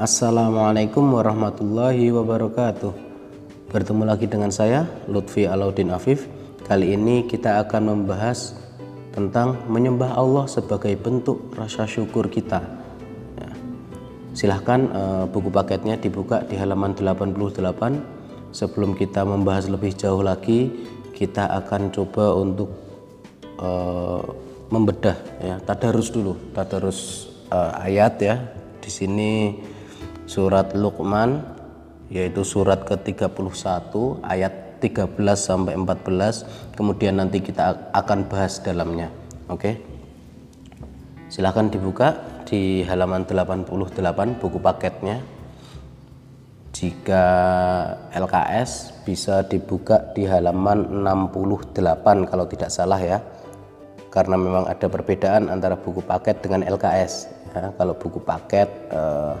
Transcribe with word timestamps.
Assalamualaikum 0.00 1.12
warahmatullahi 1.12 2.08
wabarakatuh. 2.08 2.88
Bertemu 3.68 4.08
lagi 4.08 4.24
dengan 4.24 4.48
saya 4.48 4.88
Lutfi 5.04 5.44
Alauddin 5.44 5.92
Afif. 5.92 6.24
Kali 6.64 6.96
ini 6.96 7.28
kita 7.28 7.60
akan 7.60 7.92
membahas 7.92 8.56
tentang 9.12 9.60
menyembah 9.68 10.16
Allah 10.16 10.48
sebagai 10.48 10.96
bentuk 10.96 11.52
rasa 11.52 11.84
syukur 11.84 12.32
kita. 12.32 12.64
Ya. 13.36 13.52
Silahkan 14.32 14.88
uh, 14.88 15.24
buku 15.28 15.52
paketnya 15.52 16.00
dibuka 16.00 16.48
di 16.48 16.56
halaman 16.56 16.96
88 16.96 18.56
Sebelum 18.56 18.96
kita 18.96 19.28
membahas 19.28 19.68
lebih 19.68 19.92
jauh 20.00 20.24
lagi 20.24 20.72
Kita 21.12 21.52
akan 21.60 21.92
coba 21.92 22.40
untuk 22.40 22.72
uh, 23.60 24.24
membedah 24.72 25.44
ya. 25.44 25.60
Tadarus 25.60 26.08
dulu 26.08 26.56
tadarus 26.56 27.28
uh, 27.52 27.84
ayat 27.84 28.16
ya. 28.16 28.40
Di 28.80 28.88
sini 28.88 29.30
surat 30.30 30.70
Luqman 30.78 31.42
yaitu 32.06 32.46
surat 32.46 32.86
ke-31 32.86 33.90
ayat 34.22 34.78
13 34.78 35.10
sampai 35.34 35.74
14 35.74 36.78
kemudian 36.78 37.18
nanti 37.18 37.42
kita 37.42 37.90
akan 37.90 38.30
bahas 38.30 38.62
dalamnya. 38.62 39.10
Oke? 39.50 39.82
Silahkan 41.26 41.66
dibuka 41.66 42.22
di 42.46 42.86
halaman 42.86 43.26
88 43.26 44.38
buku 44.38 44.58
paketnya. 44.62 45.18
Jika 46.70 47.24
LKS 48.14 49.02
bisa 49.02 49.42
dibuka 49.44 50.14
di 50.14 50.24
halaman 50.24 51.02
68 51.02 52.30
kalau 52.30 52.46
tidak 52.46 52.70
salah 52.70 52.98
ya. 53.02 53.18
Karena 54.10 54.34
memang 54.34 54.66
ada 54.66 54.86
perbedaan 54.90 55.50
antara 55.50 55.78
buku 55.78 56.02
paket 56.02 56.42
dengan 56.42 56.66
LKS 56.66 57.30
ya, 57.54 57.70
kalau 57.78 57.94
buku 57.94 58.18
paket 58.18 58.66
eh, 58.90 59.34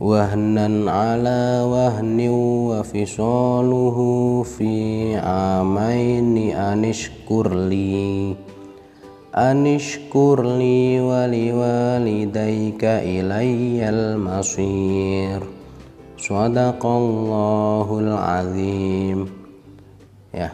وهنا 0.00 0.90
على 0.90 1.62
وهن 1.66 2.18
وفصاله 2.70 3.98
في 4.42 4.74
عامين 5.16 6.36
أن 6.54 6.84
اشكر 6.84 7.54
لي 7.54 8.36
أن 9.34 9.66
اشكر 9.66 10.42
لي 10.42 11.00
ولوالديك 11.00 12.84
إلي 12.84 13.88
المصير 13.88 15.58
Sadaqallahul 16.18 18.10
azim. 18.10 19.30
Ya. 20.34 20.50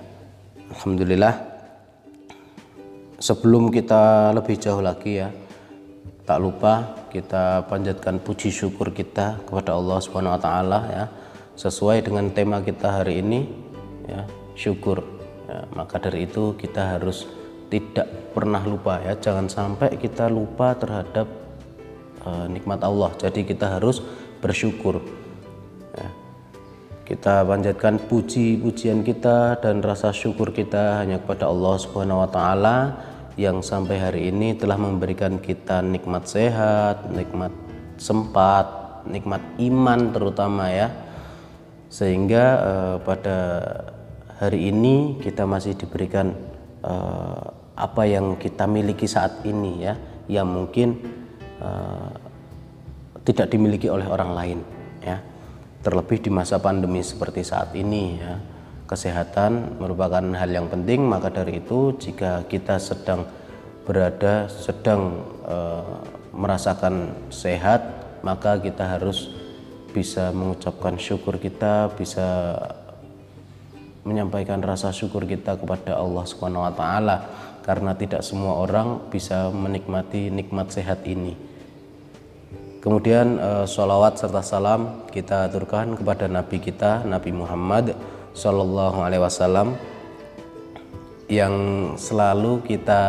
Alhamdulillah. 0.68 1.40
Sebelum 3.16 3.72
kita 3.72 4.36
lebih 4.36 4.60
jauh 4.60 4.84
lagi 4.84 5.24
ya, 5.24 5.32
tak 6.29 6.37
lupa 6.37 6.93
kita 7.09 7.65
panjatkan 7.65 8.21
puji 8.21 8.53
syukur 8.53 8.93
kita 8.93 9.41
kepada 9.49 9.73
Allah 9.73 9.97
Subhanahu 9.97 10.37
wa 10.37 10.41
taala 10.41 10.79
ya. 10.93 11.05
Sesuai 11.57 12.05
dengan 12.05 12.29
tema 12.29 12.61
kita 12.61 13.01
hari 13.01 13.25
ini 13.25 13.49
ya, 14.05 14.29
syukur. 14.53 15.01
Ya, 15.49 15.65
maka 15.73 15.97
dari 15.97 16.29
itu 16.29 16.53
kita 16.53 17.01
harus 17.01 17.25
tidak 17.73 18.05
pernah 18.37 18.61
lupa 18.61 19.01
ya, 19.01 19.17
jangan 19.17 19.49
sampai 19.49 19.97
kita 19.97 20.29
lupa 20.29 20.77
terhadap 20.77 21.25
uh, 22.21 22.45
nikmat 22.45 22.85
Allah. 22.85 23.09
Jadi 23.17 23.49
kita 23.49 23.81
harus 23.81 23.97
bersyukur 24.37 25.01
kita 27.09 27.41
panjatkan 27.41 27.97
puji-pujian 28.05 29.01
kita 29.01 29.57
dan 29.57 29.81
rasa 29.81 30.13
syukur 30.13 30.53
kita 30.53 31.01
hanya 31.01 31.17
kepada 31.17 31.49
Allah 31.49 31.75
Subhanahu 31.81 32.21
wa 32.21 32.29
taala 32.29 32.77
yang 33.39 33.63
sampai 33.63 33.95
hari 34.03 34.21
ini 34.27 34.51
telah 34.59 34.75
memberikan 34.75 35.39
kita 35.39 35.79
nikmat 35.79 36.27
sehat, 36.27 37.07
nikmat 37.07 37.55
sempat, 37.95 38.67
nikmat 39.07 39.39
iman 39.63 40.11
terutama 40.11 40.67
ya. 40.67 40.91
Sehingga 41.87 42.45
eh, 42.59 42.95
pada 42.99 43.37
hari 44.43 44.67
ini 44.75 45.23
kita 45.23 45.47
masih 45.47 45.79
diberikan 45.79 46.35
eh, 46.83 47.43
apa 47.79 48.03
yang 48.03 48.35
kita 48.35 48.67
miliki 48.67 49.07
saat 49.07 49.39
ini 49.47 49.87
ya, 49.87 49.95
yang 50.27 50.51
mungkin 50.51 50.99
eh, 51.63 52.11
tidak 53.23 53.55
dimiliki 53.55 53.87
oleh 53.87 54.03
orang 54.09 54.31
lain 54.35 54.59
ya 54.99 55.21
terlebih 55.79 56.19
di 56.19 56.31
masa 56.33 56.59
pandemi 56.59 56.99
seperti 56.99 57.45
saat 57.45 57.71
ini 57.71 58.19
ya 58.19 58.33
kesehatan 58.89 59.77
merupakan 59.77 60.25
hal 60.33 60.49
yang 60.49 60.65
penting 60.65 61.05
maka 61.05 61.29
dari 61.29 61.61
itu 61.61 61.93
jika 62.01 62.41
kita 62.49 62.81
sedang 62.81 63.29
berada 63.85 64.49
sedang 64.49 65.21
e, 65.45 65.57
merasakan 66.33 67.13
sehat 67.29 67.85
maka 68.25 68.57
kita 68.57 68.97
harus 68.97 69.29
bisa 69.93 70.33
mengucapkan 70.33 70.97
syukur 70.97 71.37
kita 71.37 71.93
bisa 71.93 72.57
menyampaikan 74.09 74.57
rasa 74.65 74.89
syukur 74.89 75.29
kita 75.29 75.53
kepada 75.61 75.93
Allah 76.01 76.25
Subhanahu 76.25 76.65
wa 76.65 76.73
taala 76.73 77.17
karena 77.61 77.93
tidak 77.93 78.25
semua 78.25 78.57
orang 78.57 79.11
bisa 79.13 79.53
menikmati 79.53 80.33
nikmat 80.33 80.73
sehat 80.73 81.05
ini. 81.05 81.37
Kemudian 82.79 83.37
uh, 83.37 83.65
sholawat 83.67 84.17
serta 84.17 84.39
salam 84.39 85.05
kita 85.11 85.51
aturkan 85.51 85.99
kepada 85.99 86.31
Nabi 86.31 86.57
kita 86.63 87.03
Nabi 87.03 87.35
Muhammad 87.35 87.91
Shallallahu 88.33 88.99
Alaihi 89.01 89.23
Wasallam 89.23 89.75
yang 91.29 91.55
selalu 91.93 92.65
kita 92.65 93.01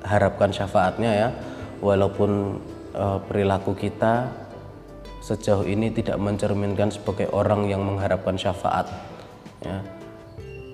harapkan 0.00 0.48
syafaatnya 0.48 1.10
ya 1.12 1.28
walaupun 1.84 2.60
uh, 2.96 3.20
perilaku 3.28 3.76
kita 3.76 4.32
sejauh 5.20 5.68
ini 5.68 5.92
tidak 5.92 6.16
mencerminkan 6.16 6.88
sebagai 6.88 7.28
orang 7.28 7.68
yang 7.68 7.84
mengharapkan 7.84 8.40
syafaat 8.40 8.88
ya. 9.60 9.84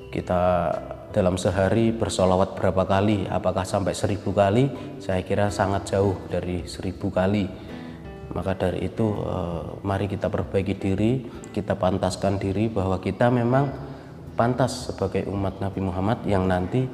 Kita 0.06 0.72
dalam 1.12 1.36
sehari 1.36 1.92
bersolawat 1.92 2.56
berapa 2.56 2.86
kali 2.86 3.26
apakah 3.26 3.66
sampai 3.66 3.92
seribu 3.92 4.32
kali? 4.32 4.70
Saya 5.02 5.20
kira 5.26 5.50
sangat 5.50 5.92
jauh 5.92 6.14
dari 6.30 6.64
seribu 6.64 7.10
kali 7.10 7.65
maka 8.36 8.52
dari 8.52 8.84
itu 8.92 9.16
eh, 9.24 9.64
mari 9.80 10.04
kita 10.04 10.28
perbaiki 10.28 10.76
diri, 10.76 11.24
kita 11.56 11.72
pantaskan 11.72 12.36
diri 12.36 12.68
bahwa 12.68 13.00
kita 13.00 13.32
memang 13.32 13.72
pantas 14.36 14.92
sebagai 14.92 15.24
umat 15.32 15.56
Nabi 15.56 15.80
Muhammad 15.80 16.20
yang 16.28 16.44
nanti 16.44 16.84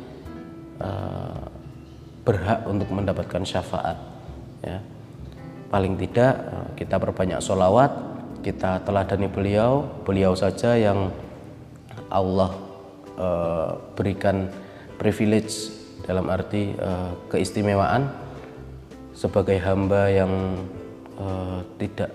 eh, 0.79 1.43
berhak 2.23 2.63
untuk 2.71 2.87
mendapatkan 2.95 3.43
syafaat. 3.43 3.99
Ya. 4.63 4.79
Paling 5.67 5.99
tidak 5.99 6.35
eh, 6.39 6.69
kita 6.87 7.03
perbanyak 7.03 7.43
sholawat, 7.43 7.91
kita 8.47 8.87
teladani 8.87 9.27
beliau, 9.27 9.83
beliau 10.07 10.39
saja 10.39 10.79
yang 10.79 11.11
Allah 12.07 12.71
berikan 13.93 14.49
privilege 14.97 15.71
dalam 16.03 16.27
arti 16.33 16.75
keistimewaan 17.29 18.09
sebagai 19.13 19.61
hamba 19.63 20.11
yang 20.11 20.33
uh, 21.19 21.61
tidak 21.77 22.13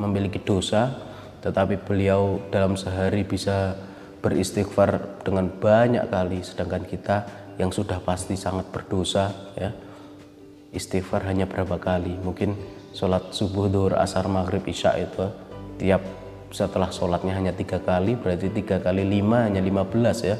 memiliki 0.00 0.40
dosa 0.40 1.12
tetapi 1.42 1.82
beliau 1.82 2.38
dalam 2.54 2.78
sehari 2.78 3.26
bisa 3.26 3.74
beristighfar 4.22 5.20
dengan 5.26 5.50
banyak 5.50 6.06
kali. 6.06 6.38
Sedangkan 6.46 6.86
kita 6.86 7.26
yang 7.58 7.74
sudah 7.74 7.98
pasti 8.00 8.38
sangat 8.38 8.70
berdosa 8.70 9.34
ya 9.58 9.74
istighfar 10.72 11.26
hanya 11.26 11.50
berapa 11.50 11.76
kali. 11.76 12.14
Mungkin 12.22 12.54
sholat 12.94 13.34
subuh 13.34 13.66
duhur 13.68 13.98
asar 13.98 14.30
maghrib 14.30 14.62
isya 14.64 14.96
itu 14.96 15.26
tiap 15.82 16.00
setelah 16.52 16.92
sholatnya 16.92 17.32
hanya 17.32 17.52
tiga 17.56 17.80
kali 17.80 18.12
berarti 18.12 18.52
tiga 18.52 18.76
kali 18.76 19.02
lima 19.02 19.50
hanya 19.50 19.60
lima 19.60 19.82
belas 19.82 20.22
ya. 20.22 20.38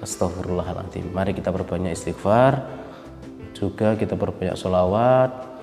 Astagfirullahaladzim 0.00 1.10
mari 1.10 1.34
kita 1.34 1.50
perbanyak 1.50 1.92
istighfar. 1.92 2.62
Juga 3.54 3.98
kita 3.98 4.14
perbanyak 4.14 4.54
sholawat 4.54 5.53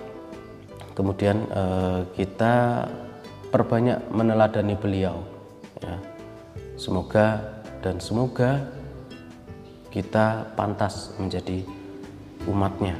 kemudian 1.01 1.49
eh, 1.49 1.99
kita 2.13 2.85
perbanyak 3.49 4.05
meneladani 4.13 4.77
beliau 4.77 5.25
ya. 5.81 5.97
semoga 6.77 7.41
dan 7.81 7.97
semoga 7.97 8.69
kita 9.89 10.53
pantas 10.53 11.09
menjadi 11.17 11.65
umatnya 12.45 12.93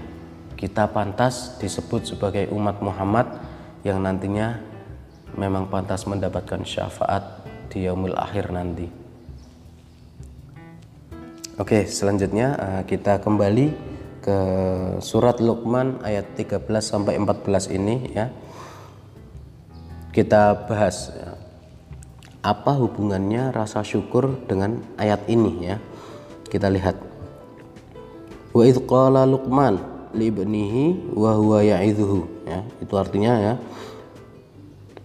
kita 0.57 0.89
pantas 0.89 1.61
disebut 1.61 2.09
sebagai 2.09 2.49
umat 2.49 2.81
Muhammad 2.81 3.29
yang 3.85 4.01
nantinya 4.01 4.57
memang 5.37 5.69
pantas 5.69 6.09
mendapatkan 6.09 6.65
syafaat 6.65 7.41
di 7.73 7.89
yaumil 7.89 8.13
akhir 8.13 8.53
nanti. 8.53 8.85
Oke, 11.57 11.89
selanjutnya 11.89 12.57
eh, 12.57 12.81
kita 12.85 13.17
kembali 13.21 13.90
ke 14.21 14.39
surat 15.01 15.41
Luqman 15.41 15.99
ayat 16.05 16.37
13 16.37 16.61
sampai 16.79 17.17
14 17.17 17.73
ini 17.73 17.95
ya. 18.13 18.29
Kita 20.13 20.67
bahas 20.69 21.09
ya, 21.09 21.35
apa 22.45 22.77
hubungannya 22.77 23.49
rasa 23.49 23.81
syukur 23.81 24.45
dengan 24.45 24.79
ayat 24.95 25.25
ini 25.25 25.53
ya. 25.65 25.77
Kita 26.47 26.69
lihat. 26.69 26.95
Wa 28.53 28.63
idh 28.63 28.85
qala 28.85 29.25
Luqman 29.25 29.81
li 30.13 30.29
ibnihi 30.29 31.17
wa 31.17 31.35
huwa 31.35 31.65
ya. 31.65 31.81
Itu 32.79 32.93
artinya 32.95 33.33
ya 33.41 33.53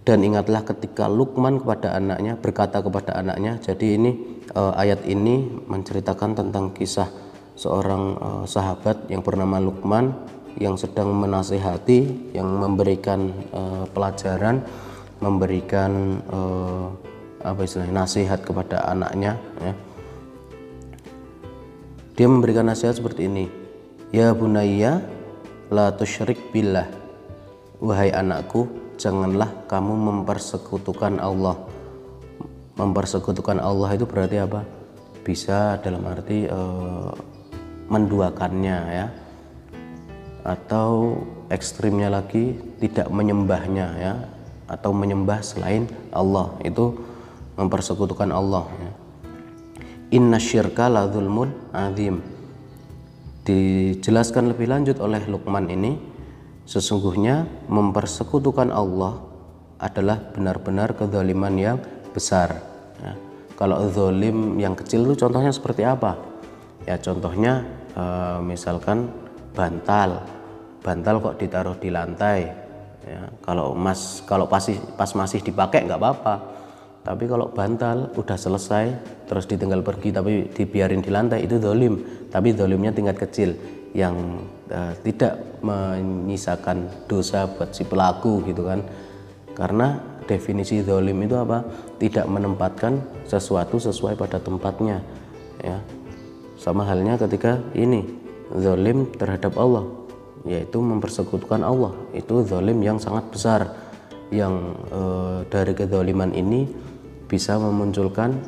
dan 0.07 0.23
ingatlah 0.23 0.63
ketika 0.63 1.11
Lukman 1.11 1.59
kepada 1.59 1.99
anaknya 1.99 2.39
berkata 2.39 2.79
kepada 2.79 3.19
anaknya 3.19 3.59
jadi 3.59 3.99
ini 3.99 4.11
uh, 4.55 4.71
ayat 4.79 5.03
ini 5.03 5.67
menceritakan 5.67 6.39
tentang 6.39 6.71
kisah 6.71 7.11
seorang 7.57 8.05
uh, 8.21 8.45
sahabat 8.45 9.09
yang 9.09 9.25
bernama 9.25 9.59
Lukman 9.59 10.13
yang 10.57 10.77
sedang 10.77 11.13
menasehati 11.13 12.33
yang 12.33 12.49
memberikan 12.49 13.33
uh, 13.53 13.85
pelajaran 13.91 14.65
memberikan 15.21 16.21
uh, 16.29 16.93
apa 17.41 17.61
istilahnya 17.65 18.05
nasihat 18.05 18.41
kepada 18.45 18.85
anaknya 18.89 19.37
ya. 19.61 19.73
dia 22.17 22.27
memberikan 22.29 22.69
nasihat 22.69 22.97
seperti 22.97 23.29
ini 23.29 23.49
ya 24.15 24.33
bunayya 24.33 25.03
la 25.71 25.91
tusyrik 25.95 26.39
billah. 26.55 26.87
Wahai 27.83 28.15
anakku 28.15 28.71
janganlah 28.97 29.51
kamu 29.69 29.93
mempersekutukan 29.93 31.19
Allah. 31.21 31.59
Mempersekutukan 32.77 33.61
Allah 33.61 33.97
itu 33.97 34.05
berarti 34.05 34.37
apa? 34.41 34.65
Bisa 35.25 35.81
dalam 35.81 36.05
arti 36.07 36.47
menduakannya 37.87 38.79
ya 38.91 39.07
atau 40.47 41.23
ekstrimnya 41.51 42.11
lagi 42.11 42.55
tidak 42.79 43.11
menyembahnya 43.11 43.87
ya 43.99 44.15
atau 44.67 44.91
menyembah 44.95 45.43
selain 45.43 45.87
Allah 46.11 46.55
itu 46.63 46.95
mempersekutukan 47.59 48.31
Allah 48.31 48.67
ya. 48.79 48.93
Inna 50.15 50.39
syirka 50.39 50.87
la 50.87 51.11
zulmun 51.11 51.51
azim 51.75 52.23
dijelaskan 53.47 54.55
lebih 54.55 54.71
lanjut 54.71 54.99
oleh 55.03 55.23
Luqman 55.27 55.67
ini 55.71 56.17
Sesungguhnya 56.67 57.47
mempersekutukan 57.71 58.75
Allah 58.75 59.23
adalah 59.79 60.19
benar-benar 60.35 60.99
kezaliman 60.99 61.55
yang 61.55 61.79
besar. 62.11 62.59
Ya. 62.99 63.15
Kalau 63.55 63.87
zolim 63.87 64.59
yang 64.59 64.75
kecil 64.75 65.07
itu 65.07 65.15
contohnya 65.15 65.55
seperti 65.55 65.87
apa? 65.87 66.19
Ya 66.87 66.97
contohnya 67.03 67.67
e, 67.93 68.05
misalkan 68.47 69.11
bantal, 69.53 70.23
bantal 70.81 71.19
kok 71.19 71.37
ditaruh 71.43 71.77
di 71.83 71.91
lantai. 71.91 72.47
Ya, 73.07 73.31
kalau 73.43 73.75
mas 73.75 74.23
kalau 74.27 74.51
pasti 74.51 74.79
pas 74.95 75.11
masih 75.19 75.43
dipakai 75.43 75.83
nggak 75.85 75.99
apa-apa. 75.99 76.35
Tapi 77.03 77.31
kalau 77.31 77.51
bantal 77.51 78.11
udah 78.19 78.35
selesai 78.35 78.87
terus 79.31 79.47
ditinggal 79.47 79.83
pergi 79.83 80.11
tapi 80.11 80.51
dibiarin 80.51 81.03
di 81.03 81.11
lantai 81.11 81.43
itu 81.43 81.59
zolim. 81.59 82.03
Tapi 82.31 82.55
zolimnya 82.55 82.95
tingkat 82.95 83.19
kecil 83.19 83.55
yang 83.95 84.43
uh, 84.71 84.95
tidak 85.03 85.39
menyisakan 85.63 86.87
dosa 87.07 87.47
buat 87.51 87.73
si 87.73 87.87
pelaku 87.87 88.43
gitu 88.47 88.67
kan 88.67 88.85
karena 89.57 89.97
definisi 90.29 90.85
zolim 90.85 91.17
itu 91.25 91.33
apa 91.33 91.65
tidak 91.97 92.29
menempatkan 92.29 93.01
sesuatu 93.25 93.81
sesuai 93.81 94.21
pada 94.21 94.37
tempatnya 94.37 95.01
ya 95.65 95.81
sama 96.67 96.83
halnya 96.83 97.15
ketika 97.15 97.63
ini 97.79 98.03
zolim 98.51 99.07
terhadap 99.15 99.55
Allah 99.55 99.87
yaitu 100.43 100.83
mempersekutukan 100.83 101.63
Allah. 101.63 101.95
Itu 102.11 102.43
zolim 102.43 102.83
yang 102.83 102.99
sangat 102.99 103.31
besar 103.31 103.71
yang 104.35 104.75
e, 104.91 105.01
dari 105.47 105.79
kezoliman 105.79 106.35
ini 106.35 106.67
bisa 107.31 107.59
memunculkan 107.59 108.39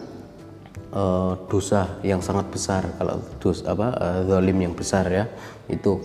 uh, 0.95 1.35
dosa 1.51 1.99
yang 2.07 2.23
sangat 2.23 2.47
besar. 2.47 2.87
Kalau 2.95 3.19
dos 3.43 3.67
apa 3.67 3.91
uh, 3.99 4.21
zalim 4.23 4.55
yang 4.55 4.75
besar 4.79 5.11
ya 5.11 5.27
itu. 5.67 5.99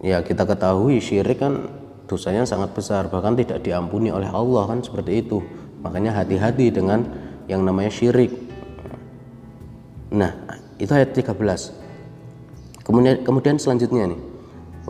Ya 0.00 0.24
kita 0.24 0.48
ketahui 0.48 1.04
syirik 1.04 1.44
kan 1.44 1.68
dosanya 2.08 2.48
sangat 2.48 2.72
besar 2.72 3.12
bahkan 3.12 3.36
tidak 3.36 3.60
diampuni 3.60 4.08
oleh 4.08 4.32
Allah 4.32 4.64
kan 4.72 4.80
seperti 4.80 5.20
itu. 5.20 5.44
Makanya 5.84 6.16
hati-hati 6.16 6.72
dengan 6.72 7.04
yang 7.44 7.60
namanya 7.60 7.92
syirik 7.92 8.49
nah 10.10 10.34
itu 10.82 10.90
ayat 10.90 11.14
13 11.14 11.34
kemudian 12.82 13.22
kemudian 13.22 13.56
selanjutnya 13.56 14.10
nih 14.10 14.20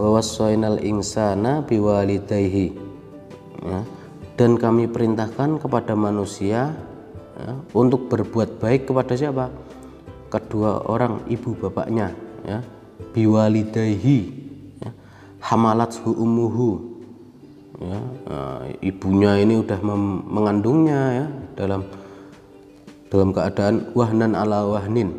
wawasainal 0.01 0.81
insana 0.81 1.61
biwalidayhi 1.67 2.73
ya, 3.61 3.81
dan 4.41 4.57
kami 4.57 4.89
perintahkan 4.89 5.61
kepada 5.61 5.93
manusia 5.93 6.73
ya, 7.37 7.53
untuk 7.77 8.09
berbuat 8.09 8.57
baik 8.57 8.89
kepada 8.89 9.13
siapa? 9.13 9.53
Kedua 10.33 10.89
orang 10.89 11.27
ibu 11.29 11.53
bapaknya 11.59 12.17
ya. 12.49 12.65
Biwalidaihi 13.13 14.19
ya. 14.81 14.91
Hamalat 15.45 16.01
umuhu 16.07 16.81
ya, 17.83 18.01
nah, 18.25 18.63
ibunya 18.81 19.37
ini 19.43 19.61
udah 19.61 19.81
mengandungnya 20.25 21.01
ya 21.13 21.27
dalam 21.59 21.85
dalam 23.11 23.35
keadaan 23.35 23.91
wahnan 23.93 24.39
ala 24.39 24.65
wahnin 24.71 25.13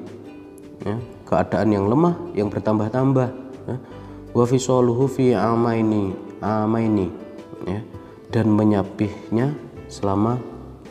ya, 0.82 0.96
keadaan 1.28 1.70
yang 1.76 1.86
lemah 1.92 2.16
yang 2.34 2.48
bertambah-tambah 2.48 3.30
ya. 3.68 3.76
wa 4.32 4.46
fi 5.12 5.26
amaini 5.36 6.16
amaini 6.42 7.08
ya, 7.68 7.80
dan 8.32 8.50
menyapihnya 8.50 9.54
selama 9.92 10.40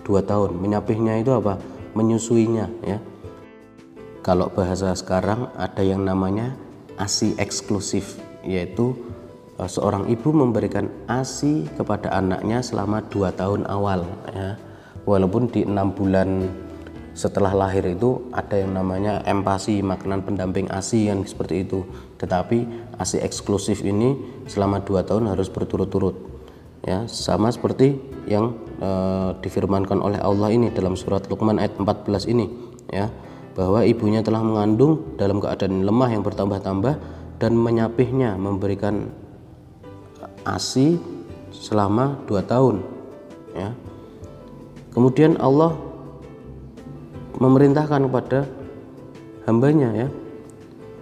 dua 0.05 0.21
tahun. 0.23 0.61
Menyapihnya 0.61 1.19
itu 1.19 1.33
apa? 1.35 1.59
Menyusuinya 1.97 2.67
ya. 2.85 2.99
Kalau 4.21 4.53
bahasa 4.53 4.93
sekarang 4.93 5.49
ada 5.57 5.81
yang 5.81 6.05
namanya 6.05 6.53
ASI 7.01 7.35
eksklusif 7.41 8.21
yaitu 8.45 8.93
uh, 9.57 9.65
seorang 9.65 10.05
ibu 10.13 10.29
memberikan 10.31 10.93
ASI 11.09 11.65
kepada 11.75 12.13
anaknya 12.13 12.61
selama 12.61 13.01
dua 13.09 13.33
tahun 13.33 13.65
awal 13.67 14.05
ya. 14.31 14.61
Walaupun 15.09 15.49
di 15.49 15.65
enam 15.65 15.97
bulan 15.97 16.45
setelah 17.21 17.53
lahir 17.53 17.85
itu 17.85 18.33
ada 18.33 18.57
yang 18.57 18.73
namanya 18.73 19.21
empasi 19.29 19.85
makanan 19.85 20.25
pendamping 20.25 20.73
ASI 20.73 21.13
yang 21.13 21.21
seperti 21.29 21.69
itu. 21.69 21.85
Tetapi 22.17 22.65
ASI 22.97 23.21
eksklusif 23.21 23.85
ini 23.85 24.17
selama 24.49 24.81
dua 24.81 25.05
tahun 25.05 25.29
harus 25.29 25.53
berturut-turut 25.53 26.17
ya. 26.81 27.05
Sama 27.05 27.53
seperti 27.53 28.01
yang 28.25 28.57
uh, 28.81 29.37
difirmankan 29.37 30.01
oleh 30.01 30.17
Allah 30.17 30.49
ini 30.49 30.73
dalam 30.73 30.97
surat 30.97 31.29
Luqman 31.29 31.61
ayat 31.61 31.77
14 31.77 32.33
ini 32.33 32.49
ya. 32.89 33.13
Bahwa 33.53 33.85
ibunya 33.85 34.25
telah 34.25 34.41
mengandung 34.41 35.21
dalam 35.21 35.45
keadaan 35.45 35.85
lemah 35.85 36.09
yang 36.09 36.25
bertambah-tambah 36.25 36.95
dan 37.37 37.53
menyapihnya 37.53 38.41
memberikan 38.41 39.13
ASI 40.49 40.97
selama 41.53 42.17
dua 42.25 42.41
tahun 42.49 42.81
ya. 43.53 43.77
Kemudian 44.97 45.37
Allah 45.37 45.90
memerintahkan 47.41 48.07
kepada 48.07 48.47
hambanya 49.49 49.91
ya. 49.97 50.09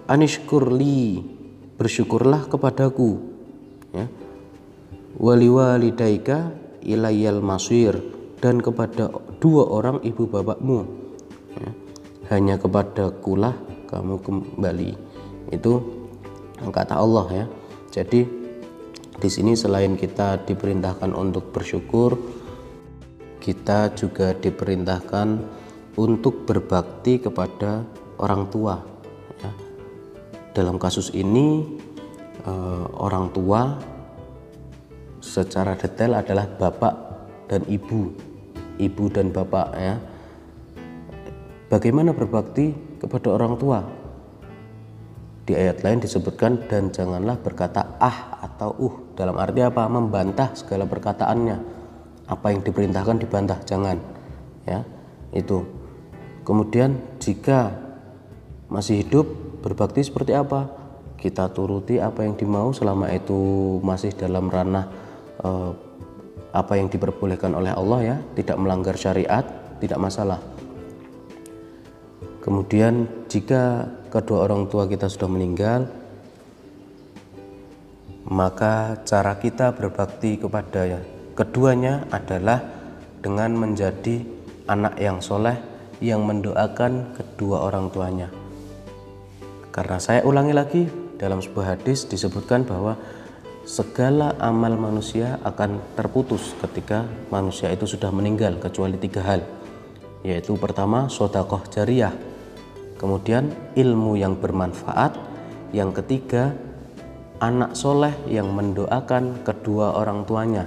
Anishkurli 0.09 1.21
bersyukurlah 1.77 2.49
kepadaku 2.49 3.21
ya. 3.93 4.07
Wali 5.19 5.51
walidaika 5.51 6.55
ilayal 6.81 7.43
masir 7.43 7.99
dan 8.39 8.63
kepada 8.63 9.11
dua 9.43 9.67
orang 9.67 9.99
ibu 10.07 10.31
bapakmu 10.31 10.87
ya. 11.59 11.71
hanya 12.33 12.57
kepada 12.57 13.13
kulah 13.21 13.59
kamu 13.91 14.23
kembali. 14.23 14.91
Itu 15.53 15.83
kata 16.63 16.97
Allah 16.97 17.27
ya. 17.35 17.47
Jadi 17.91 18.21
di 19.19 19.27
sini 19.29 19.59
selain 19.59 19.99
kita 19.99 20.47
diperintahkan 20.47 21.11
untuk 21.11 21.51
bersyukur 21.51 22.15
kita 23.43 23.91
juga 23.99 24.37
diperintahkan 24.39 25.58
untuk 25.99 26.47
berbakti 26.47 27.19
kepada 27.19 27.83
orang 28.23 28.47
tua. 28.47 28.79
Ya. 29.43 29.51
Dalam 30.55 30.79
kasus 30.79 31.11
ini, 31.11 31.67
eh, 32.47 32.85
orang 32.95 33.35
tua 33.35 33.75
secara 35.19 35.75
detail 35.75 36.15
adalah 36.15 36.47
bapak 36.47 36.95
dan 37.51 37.67
ibu, 37.67 38.15
ibu 38.79 39.05
dan 39.11 39.35
bapak. 39.35 39.69
Ya. 39.75 39.99
Bagaimana 41.69 42.15
berbakti 42.15 42.73
kepada 43.03 43.35
orang 43.35 43.59
tua? 43.59 43.83
Di 45.49 45.57
ayat 45.57 45.81
lain 45.81 46.05
disebutkan 46.05 46.69
dan 46.69 46.93
janganlah 46.93 47.41
berkata 47.41 47.97
ah 47.97 48.37
atau 48.45 48.69
uh 48.77 48.95
dalam 49.17 49.37
arti 49.41 49.65
apa? 49.65 49.89
Membantah 49.89 50.53
segala 50.53 50.85
perkataannya. 50.85 51.81
Apa 52.29 52.53
yang 52.53 52.61
diperintahkan 52.61 53.17
dibantah, 53.25 53.57
jangan. 53.65 53.97
Ya, 54.69 54.85
itu. 55.33 55.65
Kemudian 56.49 57.21
jika 57.21 57.77
masih 58.73 59.05
hidup 59.05 59.29
berbakti 59.61 60.01
seperti 60.01 60.33
apa? 60.33 60.73
Kita 61.21 61.53
turuti 61.53 62.01
apa 62.01 62.25
yang 62.25 62.41
dimau 62.41 62.73
selama 62.73 63.13
itu 63.13 63.37
masih 63.85 64.17
dalam 64.17 64.49
ranah 64.49 64.89
eh, 65.45 65.73
apa 66.57 66.73
yang 66.81 66.89
diperbolehkan 66.89 67.53
oleh 67.53 67.69
Allah 67.69 68.01
ya, 68.01 68.17
tidak 68.33 68.57
melanggar 68.57 68.97
syariat, 68.97 69.45
tidak 69.77 70.01
masalah. 70.01 70.41
Kemudian 72.41 73.05
jika 73.29 73.85
kedua 74.09 74.49
orang 74.49 74.73
tua 74.73 74.89
kita 74.89 75.05
sudah 75.05 75.29
meninggal, 75.29 75.85
maka 78.25 79.05
cara 79.05 79.37
kita 79.37 79.77
berbakti 79.77 80.41
kepada 80.41 81.05
keduanya 81.37 82.09
adalah 82.09 82.65
dengan 83.21 83.53
menjadi 83.53 84.25
anak 84.65 84.97
yang 84.97 85.21
soleh 85.21 85.68
yang 85.99 86.23
mendoakan 86.27 87.15
kedua 87.17 87.67
orang 87.67 87.91
tuanya. 87.91 88.29
Karena 89.75 89.99
saya 90.03 90.27
ulangi 90.27 90.55
lagi, 90.55 90.83
dalam 91.19 91.43
sebuah 91.43 91.79
hadis 91.79 92.07
disebutkan 92.07 92.63
bahwa 92.67 92.99
segala 93.67 94.35
amal 94.41 94.75
manusia 94.79 95.37
akan 95.45 95.83
terputus 95.99 96.57
ketika 96.63 97.05
manusia 97.29 97.69
itu 97.69 97.85
sudah 97.85 98.09
meninggal 98.09 98.57
kecuali 98.57 98.97
tiga 98.97 99.21
hal 99.21 99.45
yaitu 100.25 100.57
pertama 100.57 101.07
sodakoh 101.13 101.63
jariah 101.69 102.11
kemudian 102.99 103.55
ilmu 103.79 104.19
yang 104.19 104.37
bermanfaat, 104.37 105.15
yang 105.71 105.95
ketiga 105.95 106.53
anak 107.39 107.79
soleh 107.79 108.13
yang 108.27 108.51
mendoakan 108.51 109.47
kedua 109.47 109.95
orang 109.95 110.27
tuanya. 110.27 110.67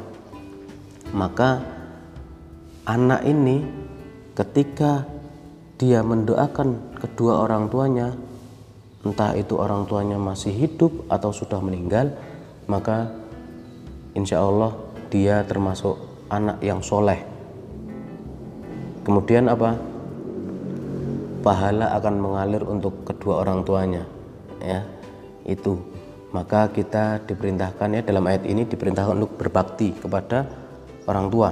Maka 1.12 1.60
anak 2.88 3.28
ini 3.28 3.68
ketika 4.32 5.04
dia 5.82 6.06
mendoakan 6.06 6.94
kedua 7.02 7.42
orang 7.42 7.66
tuanya, 7.74 8.14
entah 9.02 9.34
itu 9.34 9.58
orang 9.58 9.90
tuanya 9.90 10.22
masih 10.22 10.54
hidup 10.54 10.94
atau 11.10 11.34
sudah 11.34 11.58
meninggal, 11.58 12.14
maka 12.70 13.10
insya 14.14 14.46
Allah 14.46 14.78
dia 15.10 15.42
termasuk 15.50 15.98
anak 16.30 16.62
yang 16.62 16.86
soleh. 16.86 17.18
Kemudian 19.02 19.50
apa? 19.50 19.92
pahala 21.42 21.92
akan 21.98 22.16
mengalir 22.22 22.62
untuk 22.64 23.02
kedua 23.02 23.42
orang 23.42 23.66
tuanya 23.66 24.06
ya 24.62 24.86
itu 25.50 25.82
maka 26.32 26.70
kita 26.70 27.26
diperintahkan 27.26 27.98
ya 27.98 28.02
dalam 28.06 28.24
ayat 28.30 28.46
ini 28.46 28.64
diperintahkan 28.70 29.18
untuk 29.18 29.36
berbakti 29.42 29.98
kepada 29.98 30.46
orang 31.10 31.28
tua 31.34 31.50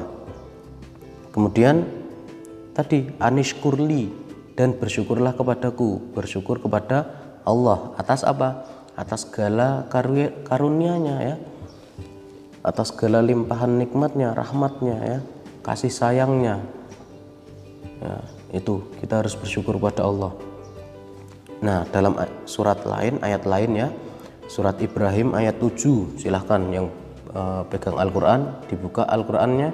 kemudian 1.34 1.84
tadi 2.80 3.12
anishkurli 3.20 4.08
dan 4.56 4.72
bersyukurlah 4.72 5.36
kepadaku. 5.36 6.16
Bersyukur 6.16 6.64
kepada 6.64 7.12
Allah. 7.44 7.92
Atas 8.00 8.24
apa? 8.24 8.64
Atas 8.96 9.28
segala 9.28 9.84
karunia-Nya 10.48 11.16
ya. 11.20 11.36
Atas 12.64 12.96
segala 12.96 13.20
limpahan 13.20 13.76
nikmatnya 13.76 14.32
rahmatnya 14.32 14.98
ya. 15.04 15.20
Kasih 15.60 15.92
sayangnya. 15.92 16.64
Ya 18.00 18.24
itu 18.56 18.80
kita 19.04 19.20
harus 19.20 19.36
bersyukur 19.36 19.76
pada 19.76 20.08
Allah. 20.08 20.32
Nah 21.60 21.84
dalam 21.92 22.16
surat 22.48 22.80
lain 22.88 23.20
ayat 23.20 23.44
lain 23.44 23.72
ya. 23.76 23.90
Surat 24.50 24.82
Ibrahim 24.82 25.38
ayat 25.38 25.62
7 25.62 26.18
silahkan 26.18 26.58
yang 26.74 26.90
uh, 27.38 27.62
pegang 27.70 28.02
Al-Quran 28.02 28.66
dibuka 28.66 29.06
Al-Qurannya. 29.06 29.70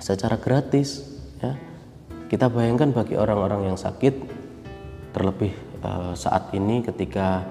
Secara 0.00 0.40
gratis 0.40 1.04
ya. 1.38 1.54
Kita 2.30 2.46
bayangkan 2.46 2.94
bagi 2.94 3.18
orang-orang 3.18 3.70
yang 3.70 3.78
sakit 3.78 4.14
terlebih 5.10 5.50
uh, 5.82 6.14
saat 6.14 6.54
ini 6.54 6.82
ketika 6.86 7.42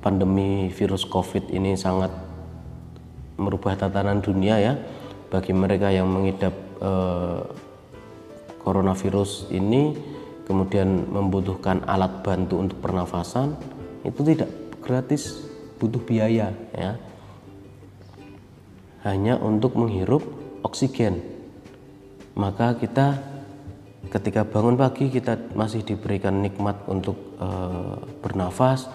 pandemi 0.00 0.70
virus 0.70 1.02
COVID 1.02 1.50
ini 1.50 1.74
sangat 1.74 2.14
merubah 3.36 3.74
tatanan 3.74 4.22
dunia 4.22 4.56
ya. 4.58 4.74
Bagi 5.30 5.54
mereka 5.54 5.94
yang 5.94 6.10
mengidap 6.10 6.54
uh, 6.82 7.46
coronavirus 8.62 9.50
ini 9.54 9.94
kemudian 10.50 11.06
membutuhkan 11.06 11.86
alat 11.86 12.26
bantu 12.26 12.58
untuk 12.58 12.82
pernafasan 12.82 13.54
itu 14.02 14.20
tidak 14.26 14.50
gratis 14.82 15.46
butuh 15.80 16.02
biaya 16.04 16.52
ya. 16.76 17.00
Hanya 19.00 19.40
untuk 19.40 19.80
menghirup 19.80 20.20
oksigen. 20.60 21.24
Maka 22.36 22.76
kita 22.76 23.16
ketika 24.12 24.44
bangun 24.44 24.76
pagi 24.76 25.08
kita 25.08 25.56
masih 25.56 25.86
diberikan 25.86 26.40
nikmat 26.44 26.84
untuk 26.88 27.16
uh, 27.40 27.96
bernafas. 28.20 28.88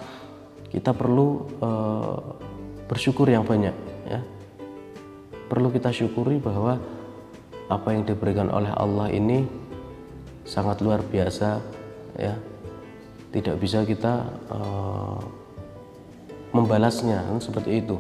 Kita 0.70 0.92
perlu 0.92 1.28
uh, 1.64 2.20
bersyukur 2.86 3.26
yang 3.30 3.48
banyak 3.48 3.74
ya. 4.06 4.22
Perlu 5.46 5.72
kita 5.72 5.94
syukuri 5.94 6.42
bahwa 6.42 6.78
apa 7.66 7.90
yang 7.98 8.06
diberikan 8.06 8.50
oleh 8.54 8.70
Allah 8.74 9.10
ini 9.10 9.46
sangat 10.46 10.86
luar 10.86 11.02
biasa 11.02 11.50
ya. 12.18 12.36
Tidak 13.34 13.58
bisa 13.60 13.84
kita 13.84 14.26
uh, 14.54 15.45
membalasnya 16.56 17.20
kan 17.28 17.44
seperti 17.44 17.84
itu. 17.84 18.00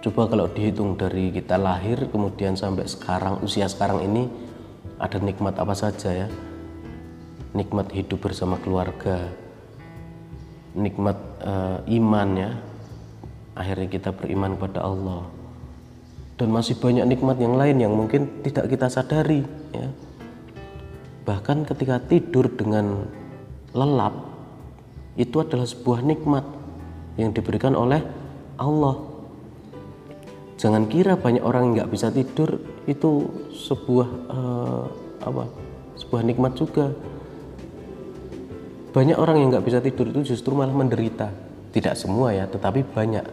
Coba 0.00 0.28
kalau 0.28 0.48
dihitung 0.48 0.96
dari 0.96 1.28
kita 1.32 1.60
lahir 1.60 2.08
kemudian 2.08 2.56
sampai 2.56 2.88
sekarang 2.88 3.44
usia 3.44 3.68
sekarang 3.68 4.00
ini 4.04 4.28
ada 4.96 5.20
nikmat 5.20 5.60
apa 5.60 5.76
saja 5.76 6.24
ya? 6.24 6.28
Nikmat 7.52 7.92
hidup 7.92 8.24
bersama 8.24 8.56
keluarga 8.56 9.44
nikmat 10.74 11.16
uh, 11.40 11.78
iman 11.86 12.28
ya. 12.34 12.50
Akhirnya 13.54 13.86
kita 13.86 14.10
beriman 14.10 14.58
kepada 14.58 14.82
Allah. 14.82 15.22
Dan 16.34 16.50
masih 16.50 16.74
banyak 16.82 17.06
nikmat 17.06 17.38
yang 17.38 17.54
lain 17.54 17.76
yang 17.78 17.94
mungkin 17.94 18.42
tidak 18.42 18.66
kita 18.66 18.90
sadari 18.90 19.46
ya. 19.70 19.86
Bahkan 21.24 21.62
ketika 21.62 22.02
tidur 22.02 22.50
dengan 22.50 23.06
lelap 23.70 24.34
itu 25.14 25.38
adalah 25.38 25.62
sebuah 25.62 26.02
nikmat 26.02 26.42
yang 27.18 27.30
diberikan 27.30 27.78
oleh 27.78 28.02
Allah. 28.58 28.96
Jangan 30.54 30.86
kira 30.86 31.18
banyak 31.18 31.42
orang 31.42 31.70
yang 31.70 31.72
nggak 31.82 31.92
bisa 31.92 32.08
tidur 32.14 32.62
itu 32.86 33.26
sebuah 33.52 34.08
uh, 34.30 34.84
apa 35.22 35.44
sebuah 35.98 36.22
nikmat 36.22 36.54
juga. 36.54 36.94
Banyak 38.94 39.18
orang 39.18 39.36
yang 39.42 39.48
nggak 39.50 39.66
bisa 39.66 39.82
tidur 39.82 40.10
itu 40.14 40.34
justru 40.34 40.54
malah 40.54 40.74
menderita. 40.74 41.30
Tidak 41.74 41.94
semua 41.98 42.30
ya 42.30 42.46
tetapi 42.46 42.86
banyak. 42.86 43.26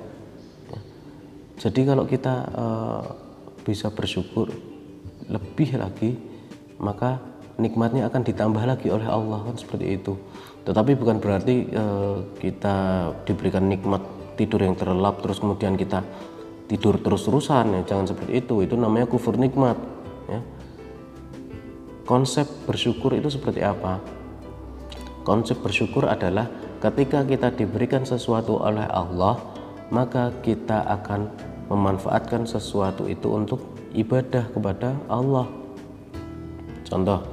Jadi 1.62 1.82
kalau 1.86 2.10
kita 2.10 2.34
uh, 2.58 3.06
bisa 3.62 3.94
bersyukur 3.94 4.50
lebih 5.30 5.78
lagi 5.78 6.18
maka 6.82 7.31
nikmatnya 7.62 8.10
akan 8.10 8.22
ditambah 8.26 8.64
lagi 8.66 8.90
oleh 8.90 9.06
Allah 9.06 9.46
kan 9.46 9.56
seperti 9.56 10.02
itu. 10.02 10.18
Tetapi 10.66 10.98
bukan 10.98 11.22
berarti 11.22 11.70
uh, 11.74 12.26
kita 12.42 13.10
diberikan 13.30 13.70
nikmat 13.70 14.02
tidur 14.36 14.66
yang 14.66 14.74
terlelap 14.74 15.22
terus 15.22 15.38
kemudian 15.38 15.78
kita 15.78 16.02
tidur 16.66 16.98
terus-terusan 16.98 17.78
ya. 17.78 17.82
Jangan 17.86 18.10
seperti 18.10 18.42
itu. 18.42 18.66
Itu 18.66 18.74
namanya 18.76 19.06
kufur 19.06 19.38
nikmat 19.38 19.78
ya. 20.26 20.42
Konsep 22.10 22.50
bersyukur 22.66 23.14
itu 23.14 23.30
seperti 23.30 23.62
apa? 23.62 24.02
Konsep 25.22 25.62
bersyukur 25.62 26.10
adalah 26.10 26.50
ketika 26.82 27.22
kita 27.22 27.54
diberikan 27.54 28.02
sesuatu 28.02 28.58
oleh 28.58 28.90
Allah 28.90 29.38
maka 29.94 30.34
kita 30.42 30.82
akan 30.88 31.30
memanfaatkan 31.70 32.48
sesuatu 32.48 33.06
itu 33.06 33.32
untuk 33.32 33.64
ibadah 33.94 34.48
kepada 34.52 34.96
Allah. 35.08 35.48
Contoh 36.88 37.24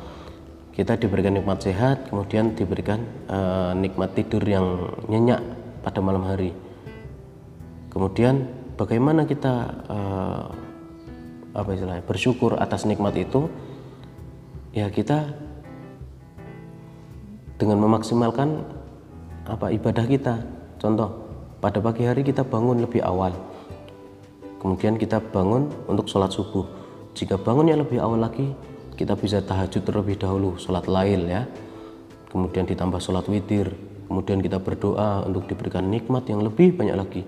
kita 0.78 0.94
diberikan 0.94 1.35
nikmat 1.35 1.58
sehat 1.58 2.06
kemudian 2.06 2.54
diberikan 2.54 3.02
uh, 3.26 3.75
nikmat 3.75 4.14
tidur 4.14 4.38
yang 4.47 4.94
nyenyak 5.11 5.42
pada 5.82 5.99
malam 5.99 6.23
hari. 6.23 6.54
Kemudian 7.90 8.47
bagaimana 8.78 9.26
kita 9.26 9.75
uh, 9.90 10.47
apa 11.50 11.75
istilahnya 11.75 12.06
bersyukur 12.06 12.54
atas 12.62 12.87
nikmat 12.87 13.18
itu? 13.18 13.50
Ya 14.70 14.87
kita 14.87 15.35
dengan 17.58 17.82
memaksimalkan 17.82 18.62
apa 19.50 19.75
ibadah 19.75 20.06
kita. 20.06 20.47
Contoh 20.78 21.26
pada 21.58 21.82
pagi 21.82 22.06
hari 22.06 22.23
kita 22.23 22.47
bangun 22.47 22.87
lebih 22.87 23.02
awal. 23.02 23.35
Kemudian 24.62 24.94
kita 24.94 25.18
bangun 25.18 25.75
untuk 25.90 26.06
sholat 26.06 26.30
subuh. 26.30 26.70
Jika 27.18 27.35
bangunnya 27.35 27.75
lebih 27.75 27.99
awal 27.99 28.23
lagi 28.23 28.54
kita 28.99 29.14
bisa 29.14 29.38
tahajud 29.38 29.87
terlebih 29.87 30.19
dahulu 30.19 30.59
sholat 30.59 30.90
lail 30.90 31.31
ya 31.31 31.47
kemudian 32.35 32.67
ditambah 32.67 32.99
sholat 32.99 33.31
witir 33.31 33.71
kemudian 34.11 34.43
kita 34.43 34.59
berdoa 34.59 35.23
untuk 35.23 35.47
diberikan 35.47 35.87
nikmat 35.87 36.26
yang 36.26 36.43
lebih 36.43 36.75
banyak 36.75 36.97
lagi 36.99 37.23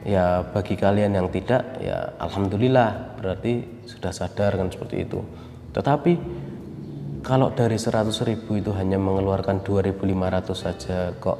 ya 0.09 0.41
bagi 0.41 0.73
kalian 0.73 1.13
yang 1.13 1.29
tidak 1.29 1.77
ya 1.85 2.17
alhamdulillah 2.17 3.21
berarti 3.21 3.85
sudah 3.85 4.09
sadar 4.09 4.57
kan 4.57 4.73
seperti 4.73 5.05
itu. 5.05 5.21
Tetapi 5.77 6.13
kalau 7.21 7.53
dari 7.53 7.77
100 7.77 8.09
ribu 8.25 8.57
itu 8.57 8.73
hanya 8.73 8.97
mengeluarkan 8.97 9.61
2500 9.61 10.57
saja 10.57 11.13
kok 11.21 11.39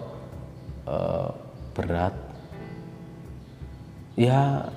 uh, 0.85 1.33
berat 1.73 2.13
ya 4.21 4.69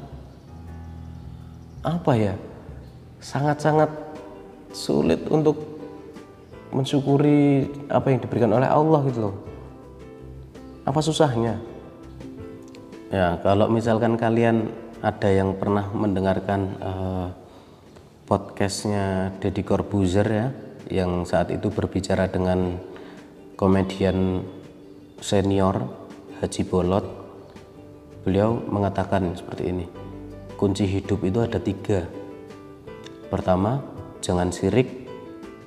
apa 1.84 2.12
ya 2.16 2.38
sangat-sangat 3.20 3.92
sulit 4.72 5.20
untuk 5.28 5.60
mensyukuri 6.72 7.68
apa 7.92 8.08
yang 8.08 8.24
diberikan 8.24 8.56
oleh 8.56 8.72
Allah 8.72 9.04
gitu 9.12 9.20
loh. 9.20 9.36
Apa 10.88 11.04
susahnya 11.04 11.71
ya 13.12 13.38
kalau 13.44 13.68
misalkan 13.68 14.16
kalian 14.16 14.72
ada 15.04 15.30
yang 15.30 15.60
pernah 15.60 15.92
mendengarkan 15.92 16.62
uh, 16.80 17.28
podcastnya 18.26 19.36
Deddy 19.44 19.68
Corbuzier 19.68 20.28
ya 20.32 20.48
yang 20.88 21.28
saat 21.28 21.52
itu 21.52 21.68
berbicara 21.68 22.32
dengan 22.32 22.80
komedian 23.60 24.48
senior 25.20 25.86
Haji 26.40 26.64
Bolot 26.66 27.06
beliau 28.24 28.58
mengatakan 28.58 29.36
seperti 29.36 29.64
ini 29.70 29.86
kunci 30.62 30.86
hidup 30.86 31.26
itu 31.26 31.42
ada 31.42 31.58
tiga. 31.58 32.06
Pertama 33.34 33.82
jangan 34.22 34.54
sirik. 34.54 35.10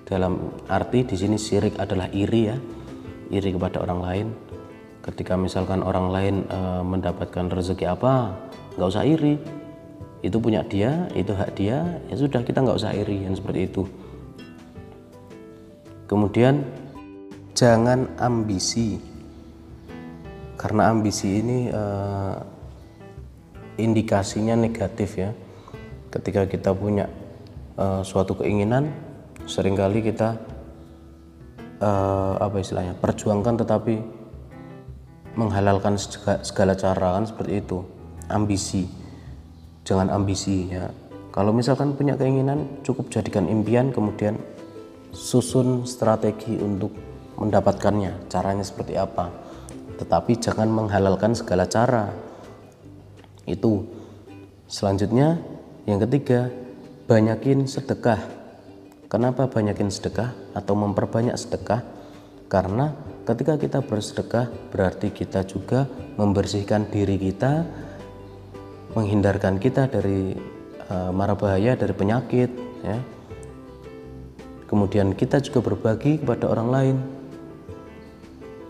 Dalam 0.06 0.54
arti 0.70 1.02
di 1.02 1.16
sini 1.16 1.34
sirik 1.34 1.80
adalah 1.80 2.06
iri 2.12 2.42
ya 2.46 2.54
iri 3.32 3.56
kepada 3.56 3.80
orang 3.80 4.00
lain 4.04 4.26
ketika 5.04 5.36
misalkan 5.36 5.84
orang 5.84 6.08
lain 6.08 6.36
e, 6.48 6.58
mendapatkan 6.80 7.52
rezeki 7.52 7.84
apa 7.92 8.32
nggak 8.80 8.88
usah 8.88 9.04
iri. 9.04 9.36
Itu 10.24 10.40
punya 10.40 10.64
dia 10.64 11.04
itu 11.12 11.36
hak 11.36 11.52
dia 11.60 12.00
ya 12.08 12.16
sudah 12.16 12.40
kita 12.40 12.64
nggak 12.64 12.80
usah 12.80 12.96
iri 12.96 13.28
yang 13.28 13.36
seperti 13.36 13.68
itu. 13.68 13.84
Kemudian 16.08 16.64
jangan 17.52 18.08
ambisi. 18.16 18.96
Karena 20.56 20.88
ambisi 20.88 21.44
ini 21.44 21.68
uh, 21.68 22.40
indikasinya 23.76 24.56
negatif 24.56 25.20
ya. 25.20 25.28
Ketika 26.08 26.48
kita 26.48 26.72
punya 26.72 27.04
uh, 27.76 28.00
suatu 28.00 28.32
keinginan 28.40 28.88
sering 29.44 29.76
kali 29.76 30.00
kita 30.00 30.40
apa 32.40 32.64
istilahnya 32.64 32.96
perjuangkan 32.96 33.60
tetapi 33.60 34.23
menghalalkan 35.34 35.98
segala 36.42 36.74
cara 36.78 37.18
kan 37.18 37.26
seperti 37.26 37.62
itu. 37.62 37.82
Ambisi. 38.30 38.88
Jangan 39.84 40.08
ambisi 40.10 40.72
ya. 40.72 40.88
Kalau 41.34 41.50
misalkan 41.50 41.98
punya 41.98 42.14
keinginan 42.14 42.80
cukup 42.86 43.10
jadikan 43.10 43.50
impian 43.50 43.90
kemudian 43.90 44.38
susun 45.10 45.82
strategi 45.84 46.54
untuk 46.58 46.94
mendapatkannya. 47.38 48.30
Caranya 48.30 48.62
seperti 48.62 48.94
apa? 48.94 49.30
Tetapi 49.98 50.32
jangan 50.38 50.70
menghalalkan 50.70 51.34
segala 51.34 51.66
cara. 51.66 52.10
Itu. 53.44 53.86
Selanjutnya 54.70 55.38
yang 55.84 56.00
ketiga 56.02 56.48
banyakin 57.04 57.68
sedekah. 57.68 58.18
Kenapa 59.12 59.46
banyakin 59.46 59.92
sedekah 59.92 60.32
atau 60.56 60.74
memperbanyak 60.74 61.36
sedekah? 61.36 61.84
Karena 62.48 62.94
ketika 63.24 63.56
kita 63.56 63.80
bersedekah 63.80 64.52
berarti 64.68 65.08
kita 65.08 65.48
juga 65.48 65.88
membersihkan 66.20 66.92
diri 66.92 67.16
kita 67.16 67.64
menghindarkan 68.94 69.58
kita 69.58 69.90
dari 69.90 70.36
uh, 70.92 71.10
mara 71.10 71.34
bahaya 71.34 71.74
dari 71.74 71.96
penyakit 71.96 72.50
ya. 72.84 72.98
Kemudian 74.68 75.12
kita 75.16 75.38
juga 75.40 75.60
berbagi 75.72 76.20
kepada 76.20 76.50
orang 76.50 76.68
lain. 76.68 76.96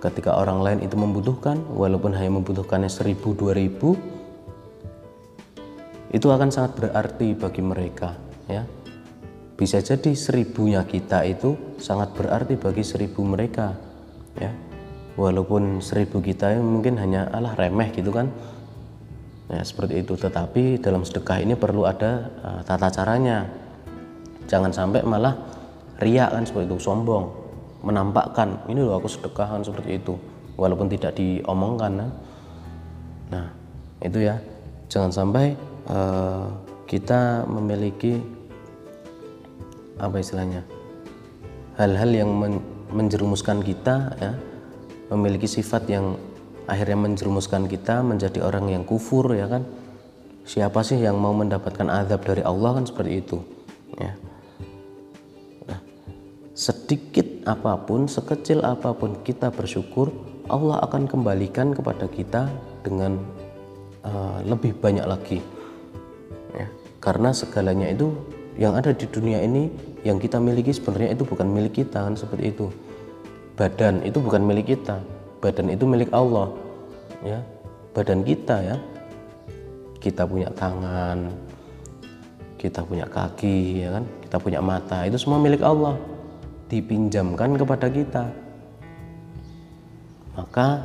Ketika 0.01 0.37
orang 0.37 0.61
lain 0.61 0.79
itu 0.85 1.01
membutuhkan 1.01 1.57
walaupun 1.73 2.12
hanya 2.12 2.37
membutuhkannya 2.37 2.93
seribu 2.93 3.33
dua 3.33 3.57
ribu 3.57 3.97
itu 6.12 6.29
akan 6.29 6.53
sangat 6.53 6.77
berarti 6.77 7.33
bagi 7.35 7.62
mereka 7.64 8.14
ya. 8.47 8.62
Bisa 9.55 9.81
jadi 9.81 10.12
seribunya 10.12 10.83
kita 10.85 11.25
itu 11.25 11.79
sangat 11.79 12.12
berarti 12.14 12.59
bagi 12.59 12.85
seribu 12.85 13.23
mereka 13.25 13.93
ya. 14.38 14.51
Walaupun 15.14 15.79
seribu 15.79 16.18
kita 16.18 16.59
mungkin 16.59 16.99
hanya 16.99 17.31
alah 17.31 17.55
remeh 17.55 17.94
gitu 17.94 18.11
kan. 18.11 18.31
Ya 19.47 19.62
seperti 19.62 20.03
itu. 20.03 20.18
Tetapi 20.18 20.83
dalam 20.83 21.07
sedekah 21.07 21.38
ini 21.38 21.55
perlu 21.55 21.87
ada 21.87 22.31
uh, 22.42 22.61
tata 22.66 22.90
caranya. 22.90 23.47
Jangan 24.51 24.75
sampai 24.75 25.07
malah 25.07 25.38
riak 26.03 26.35
kan 26.35 26.44
seperti 26.44 26.75
itu 26.75 26.79
sombong 26.83 27.44
menampakkan 27.85 28.64
ini 28.66 28.81
loh 28.81 28.99
aku 28.99 29.07
sedekahan 29.07 29.62
seperti 29.62 30.01
itu. 30.01 30.16
Walaupun 30.55 30.87
tidak 30.88 31.18
diomongkan 31.18 31.92
kan? 32.01 32.11
nah 33.31 33.47
itu 34.03 34.18
ya. 34.25 34.37
Jangan 34.90 35.11
sampai 35.11 35.55
uh, 35.90 36.47
kita 36.85 37.49
memiliki 37.49 38.20
apa 39.99 40.18
istilahnya 40.18 40.62
hal-hal 41.79 42.11
yang 42.11 42.31
men 42.35 42.73
menjerumuskan 42.94 43.61
kita 43.61 44.14
ya. 44.16 44.33
Memiliki 45.12 45.44
sifat 45.44 45.90
yang 45.90 46.16
akhirnya 46.64 46.96
menjerumuskan 46.96 47.68
kita 47.68 48.00
menjadi 48.00 48.40
orang 48.40 48.72
yang 48.72 48.87
kufur 48.87 49.35
ya 49.35 49.50
kan? 49.50 49.66
Siapa 50.44 50.80
sih 50.85 51.00
yang 51.00 51.16
mau 51.18 51.33
mendapatkan 51.37 51.88
azab 51.88 52.24
dari 52.24 52.40
Allah 52.44 52.80
kan 52.80 52.85
seperti 52.87 53.12
itu 53.20 53.38
ya? 53.96 54.12
Nah, 55.68 55.80
sedikit 56.57 57.44
apa 57.44 57.80
pun 57.85 58.09
sekecil 58.09 58.64
apa 58.64 58.92
pun 58.96 59.20
kita 59.24 59.52
bersyukur 59.52 60.12
Allah 60.48 60.85
akan 60.85 61.09
kembalikan 61.09 61.72
kepada 61.72 62.04
kita 62.09 62.48
dengan 62.85 63.16
uh, 64.04 64.44
lebih 64.44 64.76
banyak 64.76 65.04
lagi 65.09 65.40
ya. 66.52 66.68
Karena 67.00 67.33
segalanya 67.33 67.88
itu 67.88 68.12
yang 68.61 68.76
ada 68.76 68.92
di 68.92 69.09
dunia 69.09 69.40
ini 69.40 69.72
yang 70.04 70.20
kita 70.20 70.38
miliki 70.38 70.70
sebenarnya 70.70 71.16
itu 71.16 71.24
bukan 71.24 71.48
milik 71.48 71.80
kita 71.85 72.04
kan 72.04 72.14
seperti 72.14 72.54
itu 72.54 72.68
badan 73.55 74.03
itu 74.07 74.19
bukan 74.19 74.43
milik 74.43 74.75
kita. 74.75 74.99
Badan 75.43 75.71
itu 75.71 75.85
milik 75.87 76.11
Allah 76.11 76.51
ya. 77.23 77.38
Badan 77.95 78.23
kita 78.27 78.57
ya. 78.62 78.77
Kita 79.99 80.29
punya 80.29 80.53
tangan 80.53 81.33
kita 82.64 82.81
punya 82.81 83.05
kaki 83.05 83.85
ya 83.85 84.01
kan? 84.01 84.05
Kita 84.25 84.37
punya 84.40 84.61
mata 84.64 85.05
itu 85.05 85.21
semua 85.21 85.37
milik 85.37 85.61
Allah. 85.61 86.01
Dipinjamkan 86.73 87.61
kepada 87.61 87.93
kita. 87.93 88.25
Maka 90.35 90.81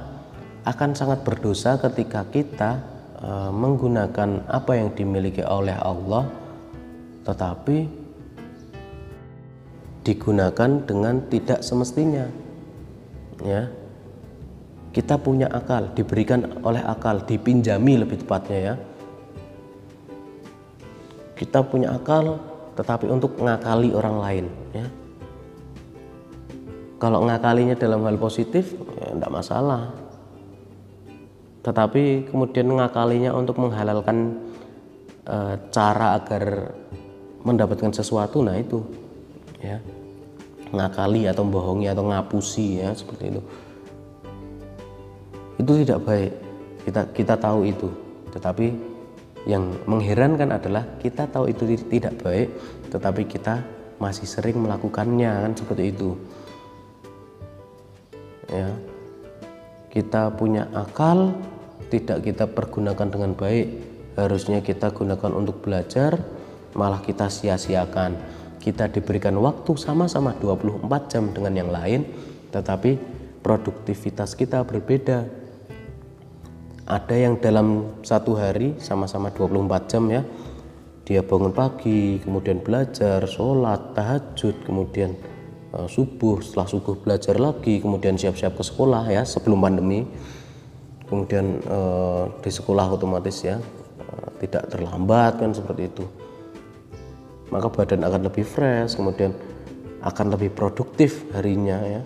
akan 0.67 0.91
sangat 0.93 1.23
berdosa 1.23 1.79
ketika 1.79 2.27
kita 2.29 2.83
e, 3.17 3.29
menggunakan 3.49 4.45
apa 4.45 4.71
yang 4.75 4.91
dimiliki 4.93 5.41
oleh 5.41 5.73
Allah 5.73 6.27
tetapi 7.23 7.89
digunakan 10.03 10.69
dengan 10.83 11.25
tidak 11.31 11.61
semestinya 11.61 12.25
ya 13.43 13.71
kita 14.89 15.21
punya 15.21 15.45
akal 15.53 15.93
diberikan 15.93 16.65
oleh 16.65 16.81
akal 16.81 17.21
dipinjami 17.21 18.01
lebih 18.01 18.25
tepatnya 18.25 18.59
ya. 18.59 18.75
Kita 21.37 21.61
punya 21.61 21.93
akal 21.93 22.41
tetapi 22.73 23.05
untuk 23.07 23.37
ngakali 23.37 23.93
orang 23.93 24.17
lain 24.17 24.45
ya. 24.73 24.85
Kalau 26.99 27.23
ngakalinya 27.23 27.77
dalam 27.77 28.03
hal 28.03 28.17
positif 28.17 28.75
ya 28.97 29.13
tidak 29.13 29.31
masalah. 29.31 29.93
Tetapi 31.63 32.33
kemudian 32.33 32.67
ngakalinya 32.67 33.31
untuk 33.31 33.61
menghalalkan 33.61 34.35
e, 35.23 35.37
cara 35.69 36.17
agar 36.17 36.75
mendapatkan 37.45 37.93
sesuatu 37.95 38.43
nah 38.43 38.57
itu 38.59 38.83
ya 39.63 39.79
ngakali 40.69 41.25
atau 41.25 41.43
bohongi 41.45 41.89
atau 41.89 42.05
ngapusi 42.05 42.81
ya 42.81 42.93
seperti 42.93 43.33
itu. 43.33 43.41
Itu 45.59 45.71
tidak 45.83 45.99
baik. 46.05 46.31
Kita 46.85 47.01
kita 47.11 47.35
tahu 47.35 47.59
itu. 47.67 47.89
Tetapi 48.29 48.67
yang 49.47 49.71
mengherankan 49.87 50.51
adalah 50.51 50.83
kita 50.99 51.25
tahu 51.31 51.47
itu 51.47 51.63
tidak 51.87 52.19
baik 52.19 52.51
tetapi 52.91 53.23
kita 53.23 53.63
masih 53.97 54.27
sering 54.27 54.59
melakukannya 54.59 55.31
kan 55.47 55.53
seperti 55.55 55.83
itu. 55.95 56.15
Ya. 58.49 58.69
Kita 59.89 60.29
punya 60.37 60.69
akal 60.73 61.33
tidak 61.89 62.21
kita 62.21 62.45
pergunakan 62.45 63.09
dengan 63.09 63.31
baik. 63.33 63.67
Harusnya 64.19 64.59
kita 64.61 64.93
gunakan 64.93 65.31
untuk 65.33 65.63
belajar 65.63 66.19
malah 66.77 67.01
kita 67.01 67.31
sia-siakan 67.31 68.38
kita 68.59 68.91
diberikan 68.91 69.39
waktu 69.39 69.71
sama-sama 69.79 70.35
24 70.35 70.85
jam 71.07 71.31
dengan 71.31 71.53
yang 71.55 71.71
lain 71.71 72.03
tetapi 72.51 72.99
produktivitas 73.39 74.35
kita 74.35 74.61
berbeda. 74.67 75.25
Ada 76.89 77.15
yang 77.15 77.37
dalam 77.37 78.01
satu 78.01 78.33
hari 78.35 78.75
sama-sama 78.81 79.29
24 79.29 79.89
jam 79.89 80.03
ya. 80.09 80.25
Dia 81.05 81.25
bangun 81.25 81.53
pagi 81.53 82.21
kemudian 82.21 82.61
belajar 82.61 83.25
sholat 83.25 83.97
tahajud 83.97 84.61
kemudian 84.65 85.17
uh, 85.73 85.89
subuh 85.89 86.37
setelah 86.41 86.69
subuh 86.69 87.01
belajar 87.01 87.37
lagi 87.41 87.81
kemudian 87.81 88.13
siap-siap 88.13 88.53
ke 88.57 88.63
sekolah 88.65 89.09
ya 89.09 89.25
sebelum 89.25 89.61
pandemi. 89.61 90.05
Kemudian 91.09 91.65
uh, 91.65 92.29
di 92.37 92.51
sekolah 92.53 92.93
otomatis 92.93 93.41
ya 93.41 93.57
uh, 93.57 94.29
tidak 94.37 94.69
terlambat 94.69 95.41
kan 95.41 95.49
seperti 95.53 95.89
itu 95.89 96.05
maka 97.49 97.67
badan 97.69 98.05
akan 98.05 98.21
lebih 98.29 98.45
fresh 98.45 98.97
kemudian 98.97 99.33
akan 100.05 100.31
lebih 100.33 100.53
produktif 100.55 101.27
harinya 101.35 101.81
ya. 101.83 102.01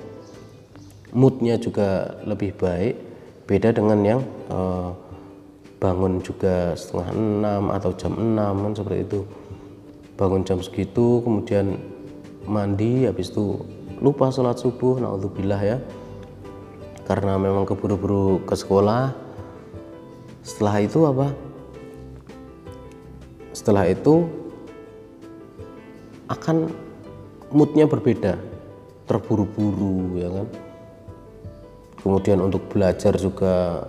Moodnya 1.13 1.61
juga 1.61 2.17
lebih 2.25 2.57
baik. 2.57 2.95
Beda 3.45 3.69
dengan 3.69 3.99
yang 4.01 4.21
uh, 4.49 4.95
bangun 5.77 6.23
juga 6.23 6.73
setengah 6.73 7.11
enam 7.13 7.63
atau 7.69 7.91
jam 7.93 8.17
enam 8.17 8.65
kan 8.65 8.73
seperti 8.73 8.99
itu. 9.05 9.21
Bangun 10.17 10.41
jam 10.41 10.57
segitu 10.63 11.21
kemudian 11.21 11.77
mandi 12.49 13.05
habis 13.05 13.29
itu 13.29 13.61
lupa 14.01 14.33
sholat 14.33 14.57
subuh 14.57 14.97
naudzubillah 14.97 15.61
ya. 15.61 15.77
Karena 17.03 17.37
memang 17.37 17.67
keburu-buru 17.67 18.41
ke 18.47 18.55
sekolah. 18.57 19.13
Setelah 20.41 20.75
itu 20.81 20.99
apa? 21.05 21.27
Setelah 23.53 23.85
itu 23.85 24.42
akan 26.29 26.71
moodnya 27.51 27.87
berbeda. 27.87 28.39
Terburu-buru 29.03 30.19
ya 30.19 30.29
kan? 30.31 30.47
Kemudian 32.03 32.39
untuk 32.43 32.67
belajar 32.71 33.15
juga 33.15 33.87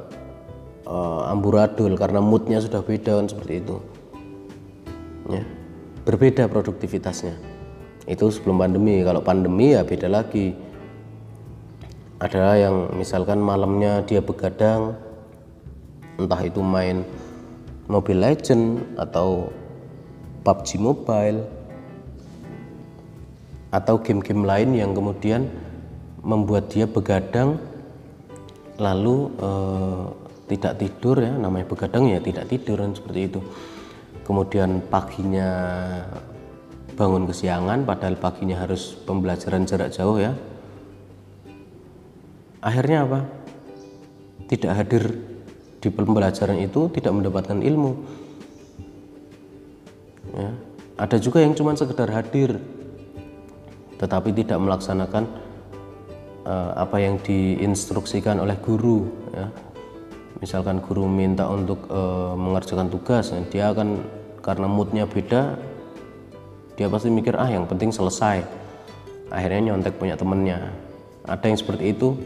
uh, 0.86 1.30
amburadul 1.30 1.94
karena 1.98 2.22
moodnya 2.22 2.62
sudah 2.62 2.82
beda 2.82 3.18
kan 3.22 3.26
seperti 3.26 3.62
itu. 3.62 3.76
Ya. 5.30 5.42
Berbeda 6.04 6.46
produktivitasnya. 6.50 7.34
Itu 8.04 8.28
sebelum 8.28 8.60
pandemi. 8.60 9.00
Kalau 9.00 9.24
pandemi 9.24 9.72
ya 9.72 9.82
beda 9.82 10.06
lagi. 10.10 10.52
Ada 12.20 12.56
yang 12.56 12.94
misalkan 12.94 13.42
malamnya 13.42 14.00
dia 14.06 14.22
begadang 14.22 14.96
entah 16.14 16.40
itu 16.46 16.62
main 16.62 17.02
Mobile 17.90 18.22
Legend 18.22 18.80
atau 18.96 19.50
PUBG 20.46 20.80
Mobile 20.80 21.63
atau 23.74 23.98
game-game 23.98 24.46
lain 24.46 24.70
yang 24.78 24.94
kemudian 24.94 25.50
membuat 26.22 26.70
dia 26.70 26.86
begadang 26.86 27.58
lalu 28.78 29.34
eh, 29.42 30.04
tidak 30.54 30.78
tidur 30.78 31.18
ya 31.18 31.34
namanya 31.34 31.66
begadang 31.66 32.06
ya 32.06 32.22
tidak 32.22 32.46
tidur 32.46 32.78
kan 32.78 32.94
seperti 32.94 33.20
itu. 33.34 33.40
Kemudian 34.24 34.80
paginya 34.88 35.50
bangun 36.94 37.26
kesiangan 37.26 37.82
padahal 37.84 38.16
paginya 38.16 38.62
harus 38.62 38.94
pembelajaran 39.04 39.66
jarak 39.66 39.90
jauh 39.90 40.22
ya. 40.22 40.32
Akhirnya 42.62 43.04
apa? 43.04 43.20
Tidak 44.48 44.72
hadir 44.72 45.04
di 45.82 45.88
pembelajaran 45.92 46.56
itu 46.62 46.88
tidak 46.94 47.12
mendapatkan 47.12 47.58
ilmu. 47.60 48.22
Ya. 50.34 50.50
ada 50.98 51.14
juga 51.22 51.38
yang 51.38 51.54
cuma 51.54 51.78
sekedar 51.78 52.10
hadir 52.10 52.58
tetapi 54.04 54.36
tidak 54.36 54.60
melaksanakan 54.60 55.24
uh, 56.44 56.76
apa 56.76 57.00
yang 57.00 57.16
diinstruksikan 57.24 58.36
oleh 58.36 58.60
guru 58.60 59.08
ya. 59.32 59.48
misalkan 60.44 60.84
guru 60.84 61.08
minta 61.08 61.48
untuk 61.48 61.88
uh, 61.88 62.36
mengerjakan 62.36 62.92
tugas 62.92 63.32
ya, 63.32 63.40
dia 63.48 63.64
akan 63.72 64.04
karena 64.44 64.68
moodnya 64.68 65.08
beda 65.08 65.56
dia 66.74 66.90
pasti 66.90 67.06
mikir 67.06 67.38
ah 67.38 67.46
yang 67.46 67.70
penting 67.70 67.94
selesai. 67.94 68.42
Akhirnya 69.30 69.70
nyontek 69.70 69.94
punya 69.94 70.18
temennya. 70.18 70.74
Ada 71.22 71.46
yang 71.46 71.58
seperti 71.58 71.94
itu? 71.94 72.18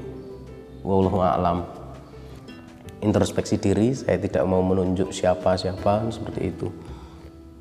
Wallahu 0.80 1.20
a'lam. 1.20 1.68
Introspeksi 3.04 3.60
diri 3.60 3.92
saya 3.92 4.16
tidak 4.16 4.42
mau 4.48 4.64
menunjuk 4.64 5.12
siapa 5.12 5.54
siapa 5.54 6.08
seperti 6.08 6.48
itu. 6.48 6.72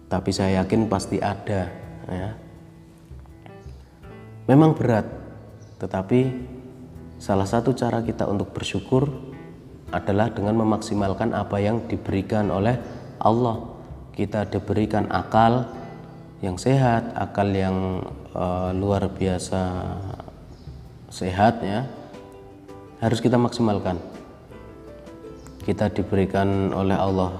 Tapi 0.08 0.32
saya 0.32 0.64
yakin 0.64 0.88
pasti 0.88 1.20
ada 1.20 1.68
ya 2.08 2.47
memang 4.48 4.74
berat 4.74 5.06
tetapi 5.78 6.34
salah 7.22 7.46
satu 7.46 7.76
cara 7.78 8.02
kita 8.02 8.26
untuk 8.26 8.56
bersyukur 8.56 9.08
adalah 9.94 10.34
dengan 10.34 10.58
memaksimalkan 10.58 11.32
apa 11.38 11.62
yang 11.62 11.86
diberikan 11.86 12.50
oleh 12.50 12.76
Allah 13.22 13.78
kita 14.18 14.50
diberikan 14.50 15.06
akal 15.14 15.70
yang 16.42 16.58
sehat, 16.58 17.14
akal 17.14 17.46
yang 17.50 18.02
uh, 18.34 18.74
luar 18.74 19.14
biasa 19.14 19.94
sehat 21.14 21.62
ya, 21.62 21.86
harus 22.98 23.22
kita 23.22 23.38
maksimalkan. 23.38 24.02
Kita 25.62 25.94
diberikan 25.94 26.74
oleh 26.74 26.98
Allah 26.98 27.38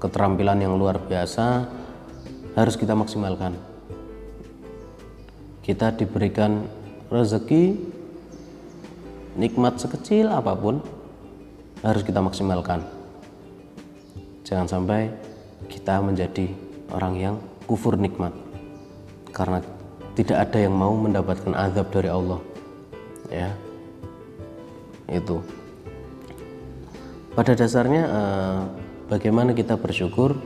keterampilan 0.00 0.64
yang 0.64 0.80
luar 0.80 0.96
biasa, 0.96 1.68
harus 2.56 2.76
kita 2.80 2.96
maksimalkan. 2.96 3.73
Kita 5.64 5.96
diberikan 5.96 6.68
rezeki 7.08 7.72
nikmat 9.40 9.80
sekecil 9.80 10.28
apa 10.28 10.52
pun 10.52 10.84
harus 11.80 12.04
kita 12.04 12.20
maksimalkan. 12.20 12.84
Jangan 14.44 14.68
sampai 14.68 15.08
kita 15.72 16.04
menjadi 16.04 16.52
orang 16.92 17.14
yang 17.16 17.34
kufur 17.64 17.96
nikmat 17.96 18.36
karena 19.32 19.64
tidak 20.12 20.44
ada 20.44 20.68
yang 20.68 20.76
mau 20.76 20.92
mendapatkan 20.92 21.56
azab 21.56 21.88
dari 21.88 22.12
Allah 22.12 22.44
ya. 23.32 23.48
Itu. 25.08 25.40
Pada 27.32 27.56
dasarnya 27.56 28.02
eh, 28.04 28.60
bagaimana 29.08 29.56
kita 29.56 29.80
bersyukur? 29.80 30.36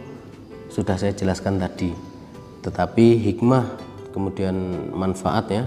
Sudah 0.70 0.94
saya 0.94 1.10
jelaskan 1.10 1.58
tadi 1.58 1.90
tetapi 2.62 3.18
hikmah 3.22 3.87
kemudian 4.18 4.90
manfaat 4.90 5.46
ya. 5.46 5.64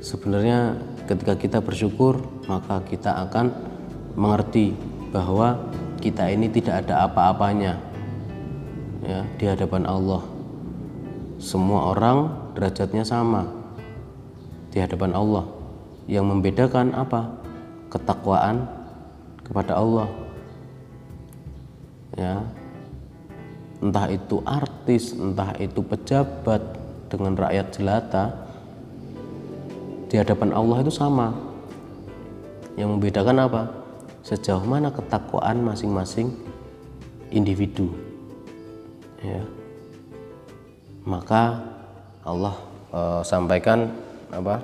Sebenarnya 0.00 0.80
ketika 1.04 1.36
kita 1.36 1.58
bersyukur 1.60 2.24
maka 2.48 2.80
kita 2.88 3.12
akan 3.28 3.52
mengerti 4.16 4.72
bahwa 5.12 5.60
kita 6.00 6.32
ini 6.32 6.48
tidak 6.48 6.88
ada 6.88 7.04
apa-apanya 7.04 7.76
ya 9.04 9.28
di 9.36 9.44
hadapan 9.44 9.84
Allah. 9.84 10.24
Semua 11.36 11.92
orang 11.92 12.32
derajatnya 12.56 13.04
sama 13.04 13.44
di 14.72 14.80
hadapan 14.80 15.12
Allah. 15.12 15.44
Yang 16.08 16.24
membedakan 16.32 16.96
apa? 16.96 17.28
Ketakwaan 17.92 18.64
kepada 19.44 19.76
Allah. 19.76 20.08
Ya. 22.16 22.40
Entah 23.84 24.08
itu 24.08 24.40
artis 24.48 25.12
entah 25.12 25.52
itu 25.60 25.84
pejabat 25.84 26.85
dengan 27.06 27.38
rakyat 27.38 27.66
jelata 27.74 28.24
di 30.06 30.14
hadapan 30.18 30.54
Allah 30.54 30.82
itu 30.82 30.92
sama. 30.92 31.34
Yang 32.76 32.88
membedakan 32.98 33.36
apa? 33.40 33.62
Sejauh 34.26 34.62
mana 34.66 34.92
ketakwaan 34.92 35.64
masing-masing 35.64 36.34
individu. 37.32 37.88
Ya. 39.22 39.42
Maka 41.06 41.62
Allah 42.26 42.54
e, 42.90 43.00
sampaikan 43.22 43.90
apa? 44.34 44.60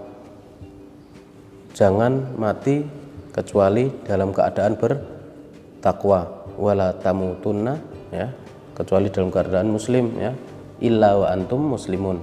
Jangan 1.72 2.37
mati 2.37 2.85
kecuali 3.33 3.88
dalam 4.05 4.35
keadaan 4.35 4.76
bertakwa. 4.76 6.44
Wala 6.61 6.92
tamutunna 7.00 7.81
ya. 8.12 8.28
Kecuali 8.76 9.09
dalam 9.09 9.33
keadaan 9.33 9.72
muslim 9.72 10.12
ya 10.20 10.33
illa 10.82 11.14
wa 11.14 11.26
antum 11.30 11.78
muslimun. 11.78 12.18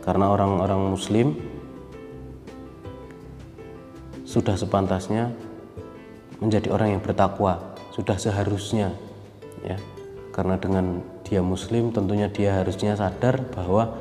Karena 0.00 0.30
orang-orang 0.30 0.94
muslim 0.94 1.34
sudah 4.22 4.54
sepantasnya 4.54 5.34
menjadi 6.38 6.70
orang 6.70 6.96
yang 6.96 7.02
bertakwa 7.02 7.74
sudah 7.90 8.14
seharusnya 8.16 8.94
ya. 9.66 9.76
Karena 10.30 10.54
dengan 10.56 11.02
dia 11.26 11.42
muslim 11.42 11.90
tentunya 11.90 12.30
dia 12.30 12.62
harusnya 12.62 12.94
sadar 12.94 13.42
bahwa 13.50 13.98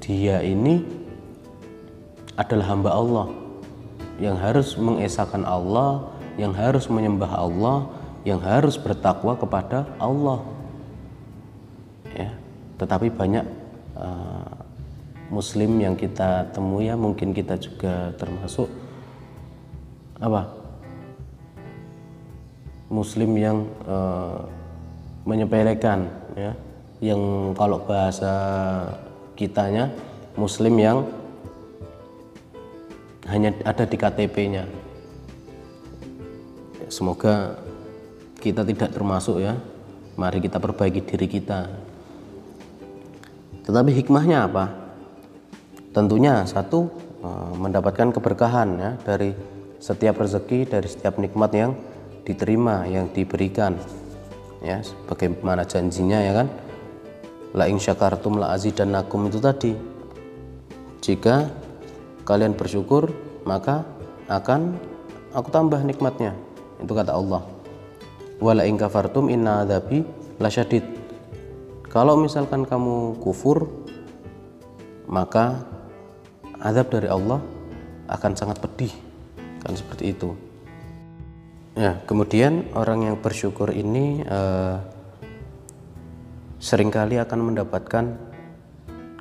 dia 0.00 0.40
ini 0.40 0.80
adalah 2.40 2.66
hamba 2.72 2.90
Allah 2.92 3.26
yang 4.16 4.36
harus 4.40 4.76
mengesahkan 4.80 5.44
Allah 5.44 6.08
yang 6.36 6.52
harus 6.52 6.88
menyembah 6.88 7.32
Allah 7.32 7.95
yang 8.26 8.42
harus 8.42 8.74
bertakwa 8.74 9.38
kepada 9.38 9.86
Allah. 10.02 10.42
Ya 12.10 12.34
tetapi 12.76 13.08
banyak 13.08 13.44
uh, 13.96 14.52
muslim 15.32 15.80
yang 15.80 15.96
kita 15.96 16.52
temui 16.52 16.86
ya 16.92 16.94
mungkin 16.94 17.32
kita 17.32 17.56
juga 17.56 18.12
termasuk 18.20 18.68
apa 20.20 20.48
muslim 22.92 23.34
yang 23.36 23.58
uh, 23.88 24.44
menyepelekan 25.26 26.06
ya. 26.38 26.52
Yang 26.96 27.52
kalau 27.60 27.84
bahasa 27.84 28.32
kitanya 29.36 29.92
muslim 30.32 30.80
yang 30.80 31.04
hanya 33.28 33.52
ada 33.68 33.84
di 33.84 34.00
KTP-nya 34.00 34.64
semoga 36.88 37.58
kita 38.46 38.62
tidak 38.62 38.94
termasuk 38.94 39.42
ya. 39.42 39.58
Mari 40.14 40.38
kita 40.38 40.62
perbaiki 40.62 41.02
diri 41.02 41.26
kita. 41.26 41.66
Tetapi 43.66 43.90
hikmahnya 43.90 44.46
apa? 44.46 44.64
Tentunya 45.90 46.46
satu 46.46 46.86
eh, 47.20 47.52
mendapatkan 47.58 48.14
keberkahan 48.14 48.68
ya 48.78 48.90
dari 49.02 49.34
setiap 49.82 50.22
rezeki 50.22 50.70
dari 50.70 50.88
setiap 50.88 51.18
nikmat 51.20 51.50
yang 51.52 51.72
diterima 52.24 52.88
yang 52.88 53.12
diberikan 53.12 53.76
ya 54.64 54.80
bagaimana 55.10 55.66
janjinya 55.66 56.22
ya 56.22 56.32
kan. 56.32 56.48
La 57.56 57.66
in 57.66 57.80
syakartum 57.80 58.38
la 58.38 58.54
azidannakum 58.54 59.26
itu 59.26 59.42
tadi. 59.42 59.72
Jika 61.02 61.50
kalian 62.22 62.54
bersyukur 62.54 63.10
maka 63.42 63.82
akan 64.30 64.78
aku 65.34 65.48
tambah 65.50 65.82
nikmatnya. 65.82 66.32
Itu 66.76 66.92
kata 66.92 67.16
Allah 67.16 67.55
wala 68.42 68.64
in 68.68 68.76
kafartum 68.76 69.28
inna 69.32 69.64
adzabi 69.64 70.04
lasyadid 70.40 70.84
kalau 71.88 72.18
misalkan 72.20 72.68
kamu 72.68 73.16
kufur 73.22 73.68
maka 75.06 75.64
azab 76.60 76.90
dari 76.92 77.08
Allah 77.08 77.40
akan 78.10 78.32
sangat 78.34 78.58
pedih 78.60 78.92
kan 79.62 79.72
seperti 79.72 80.12
itu 80.12 80.34
Ya, 81.76 82.00
kemudian 82.08 82.72
orang 82.72 83.04
yang 83.04 83.16
bersyukur 83.20 83.68
ini 83.68 84.24
uh, 84.24 84.80
sering 86.56 86.88
kali 86.88 87.20
akan 87.20 87.52
mendapatkan 87.52 88.16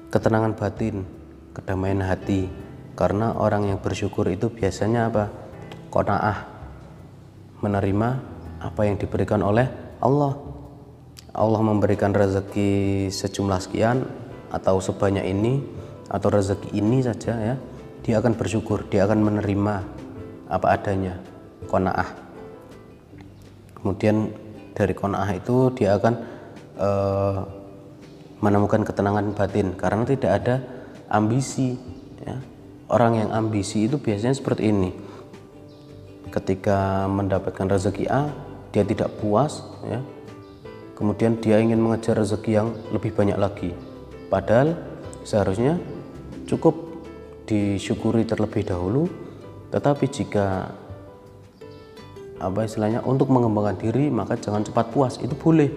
ketenangan 0.08 0.56
batin, 0.56 1.04
kedamaian 1.52 2.00
hati. 2.00 2.48
Karena 2.96 3.36
orang 3.36 3.68
yang 3.68 3.84
bersyukur 3.84 4.32
itu 4.32 4.48
biasanya 4.48 5.12
apa? 5.12 5.28
Kona'ah, 5.92 6.48
menerima 7.60 8.24
apa 8.66 8.90
yang 8.90 8.98
diberikan 8.98 9.46
oleh 9.46 9.70
Allah. 10.02 10.34
Allah 11.36 11.62
memberikan 11.62 12.16
rezeki 12.16 13.12
sejumlah 13.12 13.60
sekian 13.60 14.08
atau 14.50 14.80
sebanyak 14.80 15.28
ini 15.28 15.60
atau 16.08 16.32
rezeki 16.32 16.72
ini 16.74 17.04
saja 17.04 17.36
ya, 17.36 17.56
dia 18.02 18.24
akan 18.24 18.40
bersyukur, 18.40 18.88
dia 18.88 19.04
akan 19.04 19.20
menerima 19.20 19.84
apa 20.48 20.68
adanya, 20.72 21.20
kona'ah. 21.68 22.10
Kemudian 23.76 24.32
dari 24.72 24.96
kona'ah 24.96 25.30
itu 25.36 25.76
dia 25.76 26.00
akan 26.00 26.14
uh, 26.80 27.40
menemukan 28.40 28.88
ketenangan 28.88 29.36
batin 29.36 29.76
karena 29.76 30.04
tidak 30.08 30.32
ada 30.40 30.56
ambisi 31.12 31.80
ya 32.24 32.38
orang 32.90 33.26
yang 33.26 33.30
ambisi 33.34 33.90
itu 33.90 33.98
biasanya 33.98 34.36
seperti 34.36 34.70
ini 34.70 34.92
ketika 36.30 37.08
mendapatkan 37.08 37.66
rezeki 37.66 38.06
A 38.12 38.30
dia 38.76 38.84
tidak 38.84 39.08
puas 39.24 39.64
ya. 39.88 40.04
Kemudian 41.00 41.40
dia 41.40 41.64
ingin 41.64 41.80
mengejar 41.80 42.20
rezeki 42.20 42.52
yang 42.52 42.76
lebih 42.92 43.16
banyak 43.16 43.40
lagi. 43.40 43.72
Padahal 44.28 44.76
seharusnya 45.24 45.80
cukup 46.44 46.76
disyukuri 47.48 48.28
terlebih 48.28 48.68
dahulu 48.68 49.08
tetapi 49.72 50.12
jika 50.12 50.76
apa 52.36 52.68
istilahnya 52.68 53.00
untuk 53.08 53.32
mengembangkan 53.32 53.80
diri 53.80 54.12
maka 54.12 54.36
jangan 54.36 54.68
cepat 54.68 54.92
puas. 54.92 55.16
Itu 55.24 55.40
boleh 55.40 55.72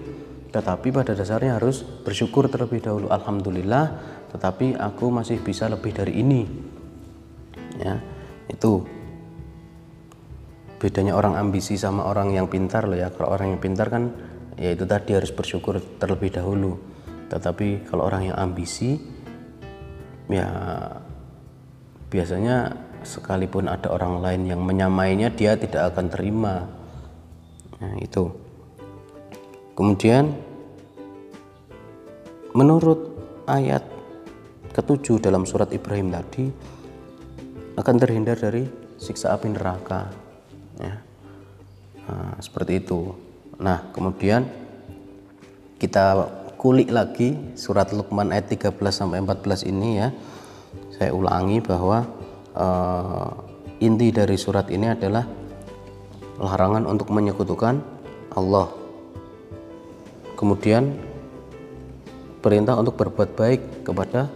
tetapi 0.51 0.91
pada 0.91 1.15
dasarnya 1.15 1.55
harus 1.55 1.87
bersyukur 2.03 2.51
terlebih 2.51 2.83
dahulu. 2.83 3.07
Alhamdulillah 3.15 3.95
tetapi 4.35 4.75
aku 4.75 5.07
masih 5.15 5.39
bisa 5.39 5.71
lebih 5.71 5.95
dari 5.95 6.19
ini. 6.19 6.43
Ya 7.79 8.03
itu 8.51 8.98
bedanya 10.79 11.19
orang 11.19 11.35
ambisi 11.35 11.75
sama 11.75 12.07
orang 12.07 12.33
yang 12.33 12.47
pintar 12.47 12.87
loh 12.87 12.95
ya. 12.95 13.11
Kalau 13.11 13.35
orang 13.35 13.59
yang 13.59 13.61
pintar 13.61 13.91
kan 13.91 14.15
ya 14.55 14.73
itu 14.75 14.87
tadi 14.87 15.15
harus 15.15 15.35
bersyukur 15.35 15.83
terlebih 15.99 16.31
dahulu. 16.31 16.79
Tetapi 17.29 17.91
kalau 17.91 18.07
orang 18.07 18.31
yang 18.33 18.39
ambisi 18.39 18.97
ya 20.31 20.49
biasanya 22.09 22.73
sekalipun 23.03 23.69
ada 23.69 23.91
orang 23.93 24.23
lain 24.23 24.43
yang 24.49 24.61
menyamainya 24.63 25.35
dia 25.35 25.59
tidak 25.59 25.93
akan 25.95 26.07
terima. 26.09 26.67
Nah 27.83 27.95
itu. 27.99 28.31
Kemudian 29.75 30.35
menurut 32.55 33.15
ayat 33.47 33.83
ketujuh 34.75 35.23
dalam 35.23 35.47
surat 35.47 35.71
Ibrahim 35.71 36.11
tadi 36.11 36.51
akan 37.79 37.97
terhindar 37.99 38.35
dari 38.35 38.67
siksa 38.99 39.39
api 39.39 39.55
neraka 39.55 40.28
ya. 40.79 40.95
Nah, 42.09 42.35
seperti 42.41 42.81
itu. 42.81 43.13
Nah 43.59 43.91
kemudian 43.91 44.47
kita 45.79 46.27
kulik 46.59 46.91
lagi 46.91 47.39
surat 47.55 47.95
Luqman 47.95 48.35
ayat 48.35 48.51
13 48.51 48.75
sampai 48.91 49.23
14 49.23 49.71
ini 49.71 50.03
ya. 50.03 50.09
Saya 50.95 51.15
ulangi 51.15 51.63
bahwa 51.63 52.07
uh, 52.59 53.31
inti 53.79 54.11
dari 54.11 54.35
surat 54.35 54.67
ini 54.71 54.91
adalah 54.91 55.27
larangan 56.39 56.87
untuk 56.87 57.11
menyekutukan 57.15 57.79
Allah. 58.35 58.71
Kemudian 60.35 60.95
perintah 62.39 62.79
untuk 62.79 62.95
berbuat 62.95 63.35
baik 63.35 63.87
kepada 63.87 64.31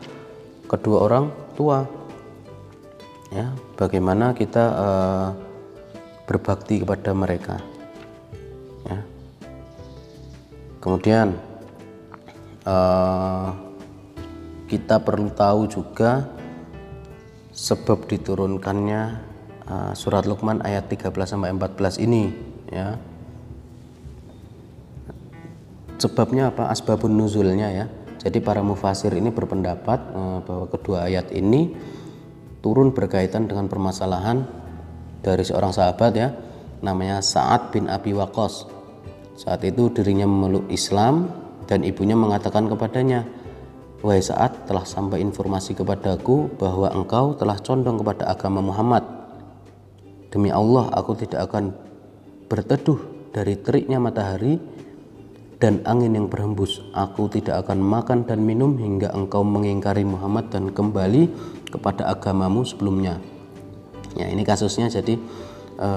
kedua 0.67 0.99
orang 1.07 1.25
tua. 1.55 1.87
Ya 3.31 3.55
bagaimana 3.79 4.35
kita 4.35 4.65
uh, 4.77 5.29
berbakti 6.27 6.83
kepada 6.83 7.11
mereka. 7.13 7.57
Ya. 8.87 8.99
Kemudian 10.83 11.39
uh, 12.67 13.49
kita 14.67 15.03
perlu 15.03 15.31
tahu 15.31 15.69
juga 15.69 16.27
sebab 17.53 18.09
diturunkannya 18.09 19.03
uh, 19.69 19.93
surat 19.93 20.25
Luqman 20.25 20.65
ayat 20.65 20.89
13 20.89 21.13
sampai 21.29 21.53
14 21.55 22.03
ini 22.03 22.33
ya. 22.73 22.97
Sebabnya 26.01 26.51
apa? 26.51 26.67
Asbabun 26.67 27.15
nuzulnya 27.15 27.71
ya. 27.71 27.87
Jadi 28.23 28.43
para 28.43 28.63
mufasir 28.63 29.15
ini 29.15 29.31
berpendapat 29.31 30.01
uh, 30.15 30.39
bahwa 30.43 30.67
kedua 30.67 31.07
ayat 31.07 31.31
ini 31.31 31.75
turun 32.63 32.95
berkaitan 32.95 33.47
dengan 33.51 33.67
permasalahan 33.67 34.62
dari 35.23 35.47
seorang 35.47 35.71
sahabat 35.71 36.13
ya 36.19 36.29
namanya 36.83 37.23
Sa'ad 37.23 37.71
bin 37.71 37.87
Abi 37.87 38.13
Waqqas. 38.13 38.67
Saat 39.39 39.65
itu 39.65 39.89
dirinya 39.89 40.27
memeluk 40.29 40.69
Islam 40.69 41.31
dan 41.71 41.87
ibunya 41.87 42.19
mengatakan 42.19 42.69
kepadanya 42.69 43.25
Wahai 44.03 44.19
Sa'ad 44.19 44.67
telah 44.67 44.83
sampai 44.83 45.23
informasi 45.23 45.79
kepadaku 45.79 46.51
bahwa 46.59 46.91
engkau 46.91 47.39
telah 47.39 47.55
condong 47.63 48.03
kepada 48.03 48.35
agama 48.35 48.59
Muhammad. 48.59 49.07
Demi 50.27 50.51
Allah 50.51 50.91
aku 50.91 51.15
tidak 51.15 51.47
akan 51.47 51.71
berteduh 52.51 52.99
dari 53.31 53.55
teriknya 53.63 54.03
matahari 54.03 54.59
dan 55.63 55.87
angin 55.87 56.19
yang 56.19 56.27
berhembus. 56.27 56.83
Aku 56.91 57.31
tidak 57.31 57.63
akan 57.63 57.79
makan 57.79 58.27
dan 58.27 58.43
minum 58.43 58.75
hingga 58.75 59.15
engkau 59.15 59.47
mengingkari 59.47 60.03
Muhammad 60.03 60.51
dan 60.51 60.75
kembali 60.75 61.31
kepada 61.71 62.11
agamamu 62.11 62.67
sebelumnya. 62.67 63.23
Ya, 64.13 64.29
ini 64.29 64.45
kasusnya 64.45 64.93
jadi 64.93 65.17
e, 65.81 65.91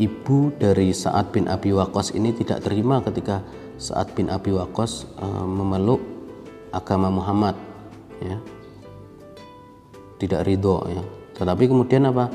ibu 0.00 0.52
dari 0.56 0.92
Sa'ad 0.92 1.32
bin 1.32 1.48
Abi 1.48 1.72
Waqqas 1.72 2.12
ini 2.12 2.36
tidak 2.36 2.64
terima 2.64 3.00
ketika 3.00 3.40
Sa'ad 3.80 4.12
bin 4.12 4.28
Abi 4.28 4.52
Waqqas 4.52 5.08
e, 5.16 5.26
memeluk 5.48 6.00
agama 6.72 7.08
Muhammad 7.08 7.56
ya. 8.20 8.36
Tidak 10.20 10.40
ridho 10.44 10.86
ya. 10.92 11.02
Tetapi 11.34 11.64
kemudian 11.66 12.06
apa? 12.06 12.30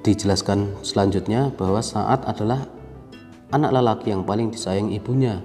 Dijelaskan 0.00 0.80
selanjutnya 0.80 1.52
bahwa 1.52 1.84
Sa'ad 1.84 2.24
adalah 2.24 2.64
anak 3.52 3.70
lelaki 3.70 4.10
yang 4.10 4.24
paling 4.24 4.48
disayang 4.48 4.88
ibunya. 4.90 5.44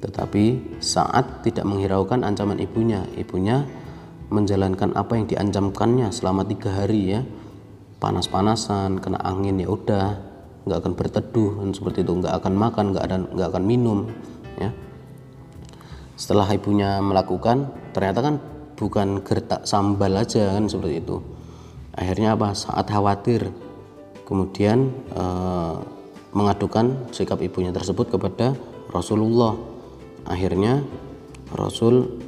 Tetapi 0.00 0.76
Sa'ad 0.80 1.44
tidak 1.44 1.68
menghiraukan 1.68 2.24
ancaman 2.24 2.56
ibunya. 2.56 3.04
Ibunya 3.14 3.68
menjalankan 4.28 4.94
apa 4.98 5.14
yang 5.14 5.26
diancamkannya 5.30 6.10
selama 6.10 6.42
tiga 6.46 6.74
hari 6.74 7.16
ya. 7.16 7.20
Panas-panasan 8.02 9.00
kena 9.00 9.22
angin 9.22 9.58
ya 9.62 9.68
udah. 9.70 10.08
Nggak 10.66 10.78
akan 10.82 10.92
berteduh 10.98 11.52
dan 11.62 11.70
seperti 11.70 12.02
itu. 12.02 12.12
Nggak 12.12 12.34
akan 12.42 12.52
makan 12.58 12.84
nggak 12.90 13.04
ada 13.06 13.16
nggak 13.22 13.48
akan 13.54 13.64
minum 13.64 13.98
ya. 14.58 14.70
Setelah 16.18 16.48
ibunya 16.50 16.98
melakukan 16.98 17.70
ternyata 17.94 18.20
kan 18.24 18.34
bukan 18.76 19.22
gertak 19.22 19.64
sambal 19.64 20.10
aja 20.18 20.58
kan 20.58 20.66
seperti 20.66 21.00
itu. 21.00 21.22
Akhirnya 21.96 22.34
apa? 22.34 22.52
Saat 22.52 22.90
khawatir. 22.90 23.48
Kemudian 24.26 24.90
eh, 25.14 25.74
mengadukan 26.34 27.08
sikap 27.14 27.38
ibunya 27.40 27.70
tersebut 27.70 28.10
kepada 28.10 28.58
Rasulullah. 28.90 29.54
Akhirnya 30.26 30.82
Rasul 31.54 32.25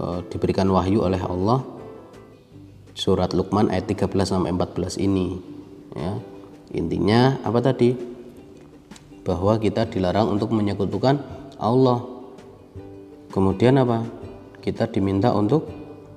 uh, 0.00 0.20
diberikan 0.28 0.68
wahyu 0.68 1.04
oleh 1.04 1.20
Allah 1.20 1.64
surat 2.96 3.36
Luqman 3.36 3.68
ayat 3.68 3.92
13 3.92 4.08
sampai 4.24 4.50
14 4.56 4.96
ini 5.04 5.36
ya. 5.92 6.16
Intinya 6.72 7.38
apa 7.44 7.60
tadi? 7.62 7.94
Bahwa 9.22 9.60
kita 9.60 9.86
dilarang 9.86 10.32
untuk 10.32 10.50
menyekutukan 10.50 11.20
Allah. 11.60 12.02
Kemudian 13.30 13.76
apa? 13.76 14.02
Kita 14.64 14.88
diminta 14.88 15.30
untuk 15.36 15.68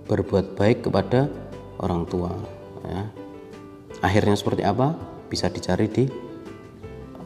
berbuat 0.09 0.57
baik 0.57 0.89
kepada 0.89 1.29
orang 1.77 2.07
tua 2.07 2.33
ya. 2.87 3.03
Akhirnya 3.99 4.39
seperti 4.39 4.63
apa? 4.63 4.95
Bisa 5.27 5.51
dicari 5.51 5.85
di 5.91 6.07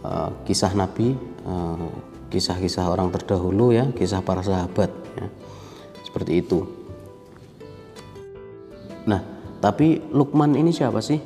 uh, 0.04 0.34
kisah 0.44 0.74
Nabi, 0.74 1.14
uh, 1.46 1.88
kisah-kisah 2.34 2.90
orang 2.90 3.14
terdahulu 3.14 3.72
ya, 3.72 3.88
kisah 3.94 4.20
para 4.26 4.42
sahabat 4.44 4.90
ya 5.16 5.30
seperti 6.14 6.46
itu. 6.46 6.62
Nah 9.10 9.26
tapi 9.58 9.98
Lukman 10.14 10.54
ini 10.54 10.70
siapa 10.70 11.02
sih? 11.02 11.18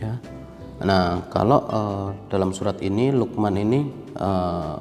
Ya. 0.00 0.16
Nah 0.80 1.28
kalau 1.28 1.60
uh, 1.68 2.08
dalam 2.32 2.56
surat 2.56 2.80
ini 2.80 3.12
Lukman 3.12 3.60
ini 3.60 3.92
uh, 4.16 4.80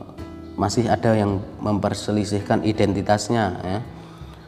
masih 0.56 0.88
ada 0.88 1.20
yang 1.20 1.44
memperselisihkan 1.60 2.64
identitasnya 2.64 3.46
ya. 3.60 3.80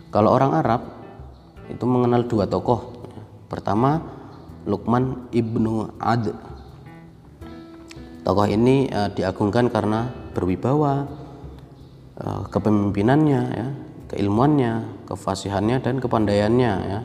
Kalau 0.07 0.31
orang 0.31 0.55
Arab 0.55 0.81
itu 1.67 1.83
mengenal 1.83 2.23
dua 2.31 2.47
tokoh. 2.47 3.03
Pertama 3.51 3.99
Lukman 4.63 5.27
ibnu 5.35 5.91
Ad. 5.99 6.31
Tokoh 8.23 8.47
ini 8.47 8.87
uh, 8.87 9.11
diagungkan 9.11 9.67
karena 9.67 10.07
berwibawa 10.31 11.03
uh, 12.15 12.47
kepemimpinannya 12.47 13.41
ya 13.51 13.67
keilmuannya 14.11 15.07
kefasihannya 15.07 15.79
dan 15.79 16.03
kepandaiannya 16.03 16.73
ya. 16.83 16.99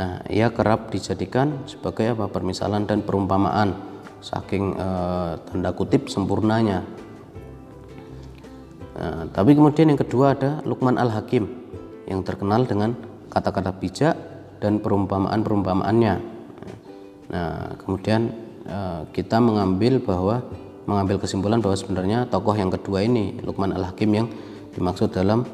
Nah 0.00 0.24
ia 0.32 0.48
kerap 0.48 0.88
dijadikan 0.88 1.68
sebagai 1.68 2.16
apa? 2.16 2.32
Permisalan 2.32 2.88
dan 2.88 3.04
perumpamaan 3.04 3.76
saking 4.24 4.74
uh, 4.80 5.36
tanda 5.44 5.70
kutip 5.76 6.08
sempurnanya. 6.08 6.82
Uh, 8.96 9.28
tapi 9.30 9.52
kemudian 9.54 9.92
yang 9.92 10.00
kedua 10.00 10.34
ada 10.34 10.64
Lukman 10.64 10.96
Al 10.96 11.12
Hakim 11.12 11.46
yang 12.08 12.24
terkenal 12.24 12.64
dengan 12.64 12.96
kata-kata 13.28 13.76
bijak 13.76 14.16
dan 14.58 14.80
perumpamaan-perumpamaannya. 14.80 16.14
Nah 17.28 17.76
kemudian 17.84 18.32
uh, 18.64 19.04
kita 19.12 19.36
mengambil 19.38 20.00
bahwa 20.00 20.40
mengambil 20.88 21.20
kesimpulan 21.20 21.60
bahwa 21.60 21.76
sebenarnya 21.76 22.24
tokoh 22.32 22.56
yang 22.56 22.72
kedua 22.72 23.04
ini 23.04 23.36
Lukman 23.44 23.76
Al 23.76 23.92
Hakim 23.92 24.08
yang 24.16 24.26
dimaksud 24.72 25.12
dalam 25.12 25.44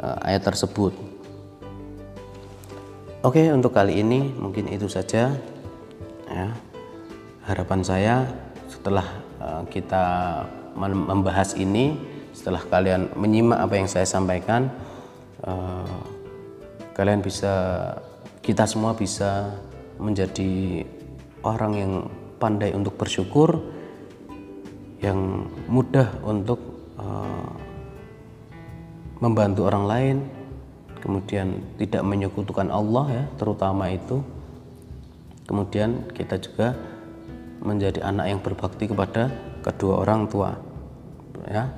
ayat 0.00 0.44
tersebut. 0.44 0.92
Oke, 3.26 3.42
untuk 3.50 3.74
kali 3.74 3.98
ini 4.04 4.30
mungkin 4.38 4.70
itu 4.70 4.86
saja. 4.86 5.34
Ya. 6.30 6.48
Harapan 7.42 7.82
saya 7.82 8.16
setelah 8.70 9.06
uh, 9.42 9.66
kita 9.66 10.04
membahas 10.78 11.58
ini, 11.58 11.98
setelah 12.30 12.62
kalian 12.70 13.10
menyimak 13.18 13.58
apa 13.58 13.74
yang 13.82 13.88
saya 13.90 14.06
sampaikan, 14.06 14.70
uh, 15.42 16.02
kalian 16.94 17.18
bisa, 17.18 17.54
kita 18.46 18.62
semua 18.68 18.94
bisa 18.94 19.58
menjadi 19.98 20.84
orang 21.42 21.72
yang 21.74 21.92
pandai 22.36 22.76
untuk 22.76 22.94
bersyukur 22.94 23.58
yang 25.00 25.50
mudah 25.66 26.14
untuk 26.22 26.60
uh, 27.00 27.65
membantu 29.20 29.68
orang 29.68 29.84
lain, 29.88 30.16
kemudian 31.00 31.56
tidak 31.80 32.02
menyekutukan 32.04 32.68
Allah 32.68 33.06
ya, 33.12 33.24
terutama 33.40 33.88
itu. 33.88 34.20
Kemudian 35.46 36.10
kita 36.10 36.42
juga 36.42 36.74
menjadi 37.62 38.02
anak 38.02 38.26
yang 38.26 38.40
berbakti 38.42 38.90
kepada 38.90 39.30
kedua 39.62 40.02
orang 40.02 40.26
tua. 40.26 40.58
Ya. 41.46 41.70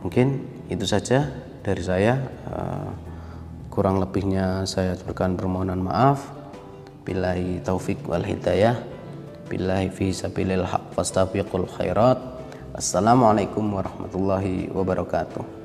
Mungkin 0.00 0.44
itu 0.68 0.84
saja 0.84 1.28
dari 1.64 1.80
saya. 1.80 2.20
Uh, 2.48 2.92
kurang 3.72 4.02
lebihnya 4.02 4.68
saya 4.68 4.96
berikan 5.00 5.34
permohonan 5.34 5.80
maaf. 5.80 6.28
Billahi 7.04 7.64
taufik 7.64 8.04
wal 8.04 8.24
hidayah. 8.24 8.76
Billahi 9.48 9.88
fi 9.88 10.12
sabilil 10.12 10.68
haq 10.68 10.92
fastabiqul 10.92 11.66
khairat. 11.66 12.20
Assalamualaikum 12.76 13.64
warahmatullahi 13.72 14.68
wabarakatuh. 14.70 15.59